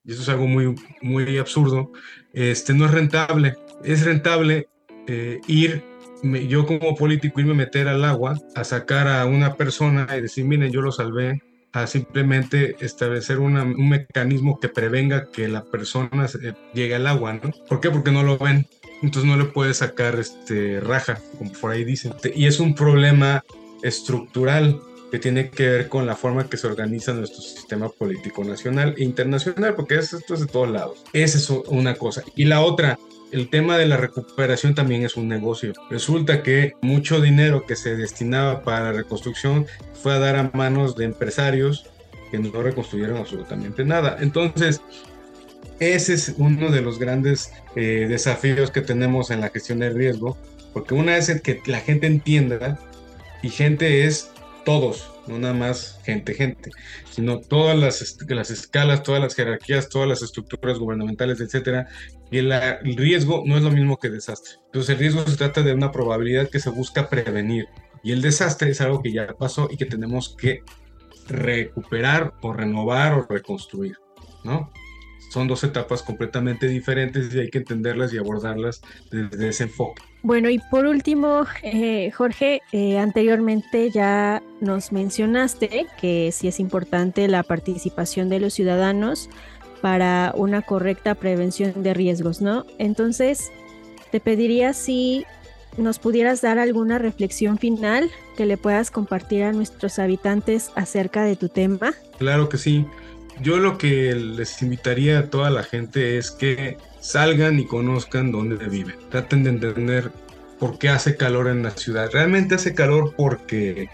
y 0.05 0.13
eso 0.13 0.23
es 0.23 0.29
algo 0.29 0.47
muy, 0.47 0.75
muy 1.01 1.39
absurdo, 1.39 1.93
este, 2.33 2.75
no 2.75 2.87
es 2.87 2.91
rentable. 2.91 3.57
Es 3.85 4.05
rentable 4.05 4.69
eh, 5.07 5.41
ir, 5.47 5.85
yo 6.49 6.67
como 6.67 6.95
político, 6.97 7.41
irme 7.41 7.53
a 7.53 7.57
meter 7.57 7.89
al 7.89 8.05
agua, 8.05 8.39
a 8.55 8.65
sacar 8.65 9.09
a 9.09 9.25
una 9.27 9.55
persona 9.55 10.07
y 10.17 10.23
decir, 10.23 10.45
miren, 10.45 10.73
yo 10.73 10.83
lo 10.83 10.93
salvé, 10.93 11.41
a 11.73 11.87
simplemente 11.87 12.77
establecer 12.81 13.39
un 13.39 13.89
mecanismo 13.89 14.61
que 14.61 14.69
prevenga 14.69 15.29
que 15.31 15.49
la 15.49 15.65
persona 15.65 16.29
llegue 16.75 16.95
al 16.95 17.07
agua, 17.07 17.35
¿no? 17.35 17.51
¿Por 17.69 17.81
qué? 17.81 17.91
Porque 17.91 18.11
no 18.13 18.23
lo 18.23 18.39
ven. 18.39 18.67
Entonces 19.03 19.29
no 19.29 19.37
le 19.37 19.47
puede 19.47 19.75
sacar 19.75 20.19
este 20.21 20.81
raja, 20.81 21.19
como 21.39 21.51
por 21.53 21.73
ahí 21.73 21.85
dicen. 21.85 22.13
Y 22.35 22.47
es 22.47 22.61
un 22.61 22.75
problema 22.75 23.45
estructural 23.83 24.81
que 25.11 25.19
tiene 25.19 25.51
que 25.51 25.69
ver 25.69 25.89
con 25.89 26.07
la 26.07 26.15
forma 26.15 26.49
que 26.49 26.57
se 26.57 26.67
organiza 26.67 27.13
nuestro 27.13 27.43
sistema 27.43 27.89
político 27.89 28.45
nacional 28.45 28.95
e 28.97 29.05
internacional, 29.05 29.75
porque 29.75 29.97
esto 29.97 30.19
es 30.33 30.41
de 30.41 30.47
todos 30.47 30.71
lados. 30.71 31.03
Esa 31.13 31.39
es 31.39 31.51
una 31.51 31.95
cosa. 31.97 32.23
Y 32.37 32.45
la 32.45 32.61
otra, 32.63 32.99
el 33.33 33.49
tema 33.49 33.79
de 33.79 33.87
la 33.87 33.97
recuperación 33.97 34.75
también 34.75 35.03
es 35.05 35.17
un 35.17 35.27
negocio. 35.27 35.73
Resulta 35.91 36.43
que 36.43 36.75
mucho 36.83 37.21
dinero 37.21 37.65
que 37.67 37.77
se 37.77 37.97
destinaba 37.97 38.63
para 38.63 38.85
la 38.85 38.93
reconstrucción 38.93 39.67
fue 39.95 40.13
a 40.13 40.19
dar 40.19 40.37
a 40.37 40.51
manos 40.53 40.97
de 40.97 41.07
empresarios 41.07 41.87
que 42.31 42.39
no 42.39 42.63
reconstruyeron 42.63 43.17
absolutamente 43.17 43.85
nada. 43.85 44.19
Entonces, 44.21 44.83
ese 45.81 46.15
es 46.15 46.35
uno 46.37 46.71
de 46.71 46.83
los 46.83 46.99
grandes 46.99 47.53
eh, 47.75 48.07
desafíos 48.09 48.71
que 48.71 48.83
tenemos 48.83 49.31
en 49.31 49.41
la 49.41 49.49
gestión 49.49 49.81
del 49.81 49.95
riesgo, 49.95 50.37
porque 50.73 50.95
una 50.95 51.13
vez 51.13 51.41
que 51.43 51.61
la 51.67 51.81
gente 51.81 52.07
entienda, 52.07 52.79
y 53.43 53.49
gente 53.49 54.07
es 54.07 54.31
todos, 54.65 55.11
no 55.27 55.39
nada 55.39 55.55
más 55.55 56.01
gente, 56.05 56.35
gente, 56.35 56.71
sino 57.11 57.41
todas 57.41 57.79
las, 57.79 58.17
las 58.29 58.51
escalas, 58.51 59.03
todas 59.03 59.21
las 59.21 59.35
jerarquías, 59.35 59.89
todas 59.89 60.09
las 60.09 60.23
estructuras 60.23 60.79
gubernamentales, 60.79 61.41
etcétera. 61.41 61.89
Y 62.31 62.39
el, 62.39 62.53
riesgo 62.97 63.43
no 63.45 63.57
es 63.57 63.63
lo 63.63 63.71
mismo 63.71 63.99
que 63.99 64.11
desastre. 64.11 64.55
Entonces, 64.67 64.91
el 64.91 64.99
riesgo 64.99 65.27
se 65.27 65.37
trata 65.37 65.63
de 65.63 65.75
una 65.75 65.93
probabilidad 65.93 66.49
que 66.49 66.61
se 66.61 66.71
busca 66.71 67.09
prevenir. 67.09 67.67
Y 68.03 68.13
el 68.13 68.23
desastre 68.23 68.71
es 68.71 68.81
algo 68.81 69.03
que 69.03 69.13
ya 69.13 69.27
pasó 69.39 69.69
y 69.71 69.77
que 69.77 69.87
tenemos 69.87 70.35
que 70.37 70.63
recuperar 71.29 72.33
o 72.43 72.53
renovar 72.53 73.15
o 73.15 73.27
reconstruir, 73.29 73.97
¿no? 74.45 74.73
Son 75.33 75.49
dos 75.49 75.65
etapas 75.65 76.03
completamente 76.03 76.69
diferentes 76.69 77.35
y 77.35 77.41
hay 77.41 77.49
que 77.49 77.57
entenderlas 77.57 78.13
y 78.13 78.19
abordarlas 78.19 78.83
desde 79.11 79.49
ese 79.49 79.65
enfoque. 79.65 80.03
Bueno, 80.23 80.51
y 80.51 80.59
por 80.71 80.85
último, 80.85 81.47
eh, 81.63 82.11
Jorge, 82.11 82.61
eh, 82.73 82.99
anteriormente 82.99 83.91
ya 83.91 84.43
nos 84.61 84.93
mencionaste 84.93 85.87
que 85.99 86.31
sí 86.33 86.49
es 86.49 86.61
importante 86.61 87.27
la 87.29 87.43
participación 87.45 88.29
de 88.29 88.41
los 88.41 88.53
ciudadanos 88.53 89.31
para 89.81 90.33
una 90.37 90.61
correcta 90.61 91.15
prevención 91.15 91.83
de 91.83 91.95
riesgos, 91.95 92.43
¿no? 92.43 92.67
Entonces, 92.79 93.51
te 94.11 94.21
pediría 94.21 94.75
si 94.75 95.25
nos 95.79 95.99
pudieras 95.99 96.43
dar 96.43 96.59
alguna 96.59 96.99
reflexión 96.99 97.57
final 97.57 98.11
que 98.37 98.45
le 98.45 98.59
puedas 98.59 98.91
compartir 98.91 99.45
a 99.45 99.53
nuestros 99.53 99.99
habitantes 99.99 100.71
acerca 100.77 101.25
de 101.25 101.37
tu 101.37 101.49
tema. 101.49 101.95
Claro 102.19 102.51
que 102.51 102.59
sí 102.59 102.87
yo 103.41 103.59
lo 103.59 103.79
que 103.79 104.15
les 104.15 104.63
invitaría 104.63 105.19
a 105.19 105.31
toda 105.31 105.51
la 105.51 105.63
gente 105.63 106.19
es 106.19 106.31
que 106.31 106.77
salgan 107.01 107.59
y 107.59 107.67
conozcan 107.67 108.33
dónde 108.33 108.69
viven. 108.69 108.97
Traten 109.11 109.45
de 109.45 109.51
entender 109.51 110.11
por 110.59 110.79
qué 110.79 110.89
hace 110.89 111.17
calor 111.17 111.49
en 111.49 111.63
la 111.63 111.71
ciudad. 111.71 112.11
Realmente 112.13 112.55
hace 112.55 112.75
calor 112.75 113.15
porque 113.17 113.89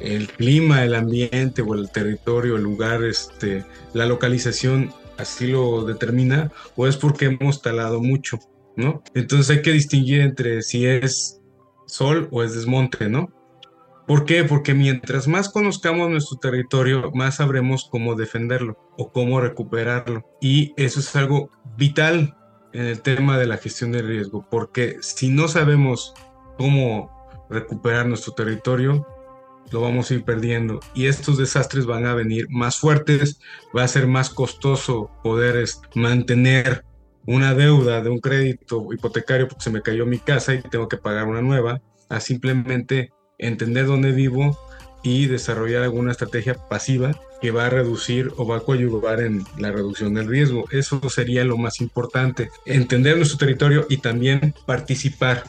el 0.00 0.28
clima, 0.28 0.84
el 0.84 0.94
ambiente 0.94 1.62
o 1.62 1.74
el 1.74 1.90
territorio, 1.90 2.56
el 2.56 2.62
lugar, 2.62 3.04
este, 3.04 3.64
la 3.94 4.06
localización 4.06 4.92
así 5.16 5.46
lo 5.46 5.84
determina 5.84 6.50
o 6.76 6.86
es 6.86 6.96
porque 6.96 7.26
hemos 7.26 7.62
talado 7.62 8.00
mucho, 8.00 8.38
¿no? 8.76 9.02
Entonces 9.14 9.56
hay 9.56 9.62
que 9.62 9.72
distinguir 9.72 10.20
entre 10.20 10.62
si 10.62 10.86
es 10.86 11.40
sol 11.86 12.28
o 12.30 12.42
es 12.42 12.54
desmonte, 12.54 13.08
¿no? 13.08 13.32
¿Por 14.10 14.24
qué? 14.24 14.42
Porque 14.42 14.74
mientras 14.74 15.28
más 15.28 15.50
conozcamos 15.50 16.10
nuestro 16.10 16.36
territorio, 16.38 17.12
más 17.14 17.36
sabremos 17.36 17.86
cómo 17.88 18.16
defenderlo 18.16 18.76
o 18.98 19.12
cómo 19.12 19.40
recuperarlo. 19.40 20.28
Y 20.40 20.74
eso 20.76 20.98
es 20.98 21.14
algo 21.14 21.48
vital 21.76 22.36
en 22.72 22.86
el 22.86 23.02
tema 23.02 23.38
de 23.38 23.46
la 23.46 23.56
gestión 23.56 23.92
de 23.92 24.02
riesgo, 24.02 24.44
porque 24.50 24.96
si 25.00 25.28
no 25.28 25.46
sabemos 25.46 26.12
cómo 26.58 27.46
recuperar 27.50 28.06
nuestro 28.06 28.32
territorio, 28.32 29.06
lo 29.70 29.80
vamos 29.80 30.10
a 30.10 30.14
ir 30.14 30.24
perdiendo 30.24 30.80
y 30.92 31.06
estos 31.06 31.38
desastres 31.38 31.86
van 31.86 32.04
a 32.04 32.14
venir 32.14 32.48
más 32.50 32.80
fuertes, 32.80 33.38
va 33.78 33.84
a 33.84 33.88
ser 33.88 34.08
más 34.08 34.28
costoso 34.28 35.12
poder 35.22 35.64
mantener 35.94 36.84
una 37.28 37.54
deuda 37.54 38.02
de 38.02 38.10
un 38.10 38.18
crédito 38.18 38.92
hipotecario 38.92 39.46
porque 39.46 39.62
se 39.62 39.70
me 39.70 39.82
cayó 39.82 40.04
mi 40.04 40.18
casa 40.18 40.52
y 40.52 40.62
tengo 40.62 40.88
que 40.88 40.96
pagar 40.96 41.28
una 41.28 41.42
nueva, 41.42 41.80
a 42.08 42.18
simplemente 42.18 43.12
entender 43.40 43.86
dónde 43.86 44.12
vivo 44.12 44.58
y 45.02 45.26
desarrollar 45.26 45.82
alguna 45.82 46.12
estrategia 46.12 46.54
pasiva 46.54 47.18
que 47.40 47.50
va 47.50 47.66
a 47.66 47.70
reducir 47.70 48.30
o 48.36 48.46
va 48.46 48.58
a 48.58 48.60
coadyuvar 48.60 49.20
en 49.20 49.44
la 49.58 49.72
reducción 49.72 50.14
del 50.14 50.28
riesgo. 50.28 50.66
Eso 50.70 51.00
sería 51.08 51.44
lo 51.44 51.56
más 51.56 51.80
importante, 51.80 52.50
entender 52.66 53.16
nuestro 53.16 53.38
territorio 53.38 53.86
y 53.88 53.96
también 53.96 54.54
participar, 54.66 55.44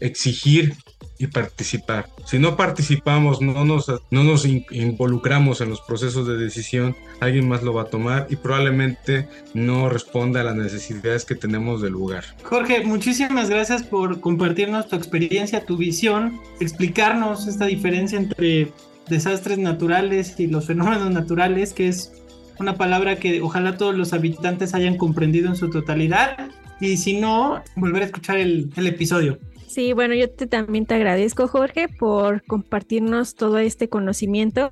exigir 0.00 0.74
y 1.18 1.26
participar. 1.26 2.08
Si 2.24 2.38
no 2.38 2.56
participamos, 2.56 3.40
no 3.40 3.64
nos, 3.64 3.88
no 4.10 4.24
nos 4.24 4.44
involucramos 4.44 5.60
en 5.60 5.70
los 5.70 5.80
procesos 5.80 6.26
de 6.26 6.36
decisión, 6.36 6.96
alguien 7.20 7.48
más 7.48 7.62
lo 7.62 7.74
va 7.74 7.82
a 7.82 7.86
tomar 7.86 8.26
y 8.30 8.36
probablemente 8.36 9.28
no 9.54 9.88
responda 9.88 10.40
a 10.40 10.44
las 10.44 10.56
necesidades 10.56 11.24
que 11.24 11.34
tenemos 11.34 11.82
del 11.82 11.92
lugar. 11.92 12.24
Jorge, 12.44 12.84
muchísimas 12.84 13.50
gracias 13.50 13.82
por 13.82 14.20
compartirnos 14.20 14.88
tu 14.88 14.96
experiencia, 14.96 15.64
tu 15.64 15.76
visión, 15.76 16.40
explicarnos 16.60 17.46
esta 17.46 17.66
diferencia 17.66 18.18
entre 18.18 18.72
desastres 19.08 19.58
naturales 19.58 20.38
y 20.38 20.46
los 20.46 20.66
fenómenos 20.66 21.10
naturales, 21.10 21.72
que 21.72 21.88
es 21.88 22.12
una 22.58 22.76
palabra 22.76 23.16
que 23.16 23.40
ojalá 23.40 23.76
todos 23.76 23.94
los 23.94 24.12
habitantes 24.12 24.74
hayan 24.74 24.96
comprendido 24.96 25.48
en 25.48 25.56
su 25.56 25.70
totalidad. 25.70 26.50
Y 26.80 26.96
si 26.96 27.18
no, 27.18 27.62
volver 27.76 28.02
a 28.02 28.06
escuchar 28.06 28.38
el, 28.38 28.70
el 28.76 28.86
episodio. 28.86 29.38
Sí, 29.68 29.92
bueno, 29.92 30.14
yo 30.14 30.30
te, 30.30 30.46
también 30.46 30.86
te 30.86 30.94
agradezco, 30.94 31.46
Jorge, 31.46 31.88
por 31.88 32.42
compartirnos 32.44 33.34
todo 33.34 33.58
este 33.58 33.88
conocimiento 33.88 34.70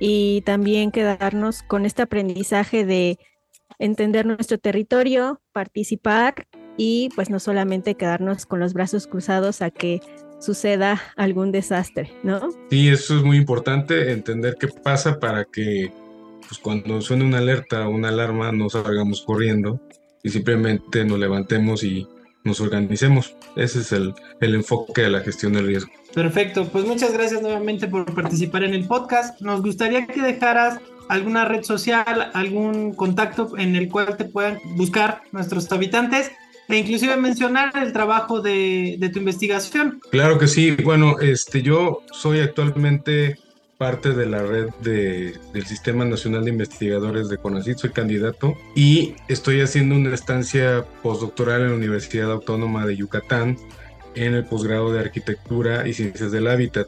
y 0.00 0.42
también 0.42 0.90
quedarnos 0.90 1.62
con 1.62 1.86
este 1.86 2.02
aprendizaje 2.02 2.84
de 2.84 3.18
entender 3.78 4.26
nuestro 4.26 4.58
territorio, 4.58 5.40
participar 5.52 6.46
y 6.76 7.10
pues 7.14 7.30
no 7.30 7.38
solamente 7.38 7.94
quedarnos 7.94 8.44
con 8.46 8.58
los 8.58 8.74
brazos 8.74 9.06
cruzados 9.06 9.62
a 9.62 9.70
que 9.70 10.00
suceda 10.40 11.00
algún 11.16 11.52
desastre, 11.52 12.12
¿no? 12.22 12.50
Sí, 12.70 12.88
eso 12.88 13.16
es 13.16 13.22
muy 13.22 13.36
importante, 13.36 14.12
entender 14.12 14.56
qué 14.58 14.68
pasa 14.68 15.20
para 15.20 15.44
que 15.44 15.92
pues 16.46 16.58
cuando 16.60 17.00
suene 17.00 17.24
una 17.24 17.38
alerta 17.38 17.88
o 17.88 17.90
una 17.90 18.08
alarma 18.08 18.52
no 18.52 18.68
salgamos 18.68 19.22
corriendo 19.22 19.80
y 20.22 20.30
simplemente 20.30 21.04
nos 21.04 21.18
levantemos 21.18 21.84
y 21.84 22.06
nos 22.44 22.60
organicemos. 22.60 23.36
Ese 23.56 23.80
es 23.80 23.92
el, 23.92 24.14
el 24.40 24.54
enfoque 24.54 25.02
de 25.02 25.10
la 25.10 25.20
gestión 25.20 25.54
del 25.54 25.66
riesgo. 25.66 25.90
Perfecto, 26.14 26.68
pues 26.68 26.84
muchas 26.84 27.12
gracias 27.12 27.42
nuevamente 27.42 27.88
por 27.88 28.14
participar 28.14 28.62
en 28.62 28.74
el 28.74 28.86
podcast. 28.86 29.40
Nos 29.40 29.62
gustaría 29.62 30.06
que 30.06 30.22
dejaras 30.22 30.78
alguna 31.08 31.44
red 31.44 31.62
social, 31.64 32.30
algún 32.34 32.94
contacto 32.94 33.58
en 33.58 33.74
el 33.74 33.88
cual 33.88 34.16
te 34.16 34.24
puedan 34.24 34.58
buscar 34.76 35.22
nuestros 35.32 35.70
habitantes 35.72 36.30
e 36.68 36.78
inclusive 36.78 37.16
mencionar 37.16 37.72
el 37.76 37.92
trabajo 37.92 38.40
de, 38.40 38.96
de, 38.98 39.08
tu 39.10 39.18
investigación. 39.18 40.00
Claro 40.10 40.38
que 40.38 40.46
sí. 40.46 40.70
Bueno, 40.82 41.18
este, 41.20 41.62
yo 41.62 42.02
soy 42.12 42.40
actualmente 42.40 43.38
parte 43.84 44.14
de 44.14 44.24
la 44.24 44.42
red 44.42 44.70
de, 44.80 45.34
del 45.52 45.66
Sistema 45.66 46.06
Nacional 46.06 46.42
de 46.46 46.50
Investigadores 46.52 47.28
de 47.28 47.36
CONACYT, 47.36 47.76
soy 47.76 47.90
candidato 47.90 48.56
y 48.74 49.14
estoy 49.28 49.60
haciendo 49.60 49.94
una 49.94 50.14
estancia 50.14 50.86
postdoctoral 51.02 51.60
en 51.60 51.68
la 51.68 51.74
Universidad 51.74 52.32
Autónoma 52.32 52.86
de 52.86 52.96
Yucatán 52.96 53.58
en 54.14 54.32
el 54.32 54.46
posgrado 54.46 54.90
de 54.90 55.00
Arquitectura 55.00 55.86
y 55.86 55.92
Ciencias 55.92 56.32
del 56.32 56.46
Hábitat. 56.46 56.86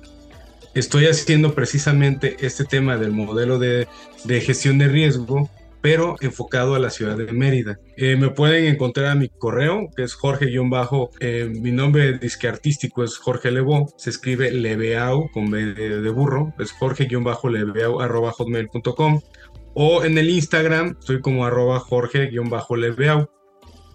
Estoy 0.72 1.04
haciendo 1.04 1.54
precisamente 1.54 2.38
este 2.40 2.64
tema 2.64 2.96
del 2.96 3.12
modelo 3.12 3.59
de, 3.59 3.87
de 4.24 4.40
gestión 4.40 4.78
de 4.78 4.88
riesgo 4.88 5.50
pero 5.87 6.16
enfocado 6.20 6.75
a 6.75 6.81
la 6.81 6.90
ciudad 6.90 7.16
de 7.16 7.33
Mérida. 7.33 7.79
Eh, 7.96 8.16
me 8.16 8.31
pueden 8.31 8.64
encontrar 8.64 9.07
a 9.07 9.14
mi 9.14 9.29
correo, 9.29 9.88
que 9.96 10.03
es 10.03 10.14
Jorge-bajo, 10.14 11.11
eh, 11.20 11.49
mi 11.49 11.70
nombre 11.70 12.18
disque 12.18 12.49
artístico 12.49 13.05
es 13.05 13.16
Jorge 13.18 13.53
Levo, 13.53 13.94
se 13.96 14.11
escribe 14.11 14.51
Lebeau 14.51 15.31
con 15.31 15.48
B 15.48 15.75
de, 15.75 16.10
burro, 16.10 16.52
es 16.58 16.73
Jorge-Lebeau 16.73 18.00
arroba 18.00 18.33
hotmail.com 18.33 19.21
o 19.75 20.04
en 20.04 20.19
el 20.19 20.29
Instagram 20.29 20.96
estoy 20.98 21.21
como 21.21 21.46
arroba 21.46 21.79
Jorge-Lebeau 21.79 23.31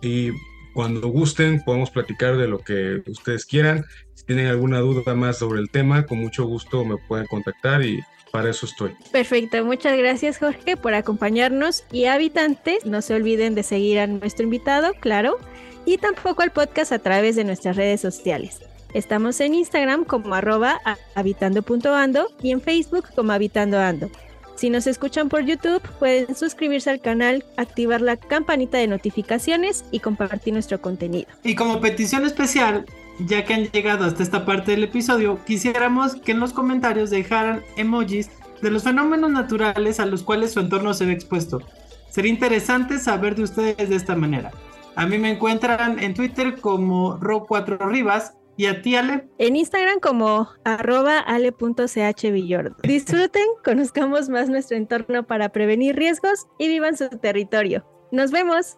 y 0.01 0.29
cuando 0.73 1.09
gusten 1.09 1.61
podemos 1.65 1.91
platicar 1.91 2.37
de 2.37 2.47
lo 2.47 2.59
que 2.59 3.03
ustedes 3.07 3.45
quieran. 3.45 3.83
Si 4.13 4.23
tienen 4.23 4.47
alguna 4.47 4.79
duda 4.79 5.13
más 5.13 5.39
sobre 5.39 5.59
el 5.59 5.69
tema, 5.69 6.05
con 6.05 6.19
mucho 6.19 6.45
gusto 6.45 6.85
me 6.85 6.95
pueden 7.09 7.27
contactar 7.27 7.83
y 7.83 7.99
para 8.31 8.49
eso 8.49 8.65
estoy. 8.65 8.95
Perfecto, 9.11 9.63
muchas 9.65 9.97
gracias 9.97 10.37
Jorge 10.39 10.77
por 10.77 10.93
acompañarnos 10.93 11.83
y 11.91 12.05
habitantes, 12.05 12.85
no 12.85 13.01
se 13.01 13.13
olviden 13.13 13.55
de 13.55 13.63
seguir 13.63 13.99
a 13.99 14.07
nuestro 14.07 14.43
invitado, 14.43 14.93
claro, 14.99 15.37
y 15.85 15.97
tampoco 15.97 16.41
al 16.41 16.51
podcast 16.51 16.91
a 16.91 16.99
través 16.99 17.35
de 17.35 17.43
nuestras 17.43 17.75
redes 17.75 18.01
sociales. 18.01 18.59
Estamos 18.93 19.39
en 19.39 19.53
Instagram 19.53 20.03
como 20.03 20.35
arroba 20.35 20.79
habitando.ando 21.15 22.27
y 22.41 22.51
en 22.51 22.61
Facebook 22.61 23.05
como 23.15 23.31
habitando.ando. 23.31 24.09
Si 24.55 24.69
nos 24.69 24.85
escuchan 24.85 25.29
por 25.29 25.43
YouTube, 25.43 25.81
pueden 25.97 26.35
suscribirse 26.35 26.89
al 26.89 27.01
canal, 27.01 27.43
activar 27.57 28.01
la 28.01 28.17
campanita 28.17 28.77
de 28.77 28.87
notificaciones 28.87 29.85
y 29.91 30.01
compartir 30.01 30.53
nuestro 30.53 30.81
contenido. 30.81 31.27
Y 31.43 31.55
como 31.55 31.81
petición 31.81 32.25
especial, 32.25 32.85
ya 33.25 33.45
que 33.45 33.53
han 33.53 33.65
llegado 33.65 34.05
hasta 34.05 34.23
esta 34.23 34.45
parte 34.45 34.71
del 34.71 34.83
episodio, 34.83 35.39
quisiéramos 35.45 36.15
que 36.15 36.31
en 36.31 36.39
los 36.39 36.53
comentarios 36.53 37.09
dejaran 37.09 37.63
emojis 37.77 38.29
de 38.61 38.71
los 38.71 38.83
fenómenos 38.83 39.31
naturales 39.31 39.99
a 39.99 40.05
los 40.05 40.23
cuales 40.23 40.51
su 40.51 40.59
entorno 40.59 40.93
se 40.93 41.05
ve 41.05 41.13
expuesto. 41.13 41.61
Sería 42.09 42.31
interesante 42.31 42.99
saber 42.99 43.35
de 43.35 43.43
ustedes 43.43 43.89
de 43.89 43.95
esta 43.95 44.15
manera. 44.15 44.51
A 44.95 45.05
mí 45.05 45.17
me 45.17 45.31
encuentran 45.31 45.99
en 45.99 46.13
Twitter 46.13 46.59
como 46.59 47.17
Ro4Rivas 47.19 48.33
y 48.57 48.65
a 48.65 48.81
ti, 48.81 48.95
Ale. 48.95 49.29
En 49.37 49.55
Instagram 49.55 49.99
como 49.99 50.49
arroba 50.65 51.19
ale.chvillord. 51.19 52.73
Disfruten, 52.83 53.47
conozcamos 53.63 54.29
más 54.29 54.49
nuestro 54.49 54.77
entorno 54.77 55.25
para 55.25 55.49
prevenir 55.49 55.95
riesgos 55.95 56.47
y 56.59 56.67
vivan 56.67 56.97
su 56.97 57.09
territorio. 57.09 57.85
Nos 58.11 58.31
vemos. 58.31 58.77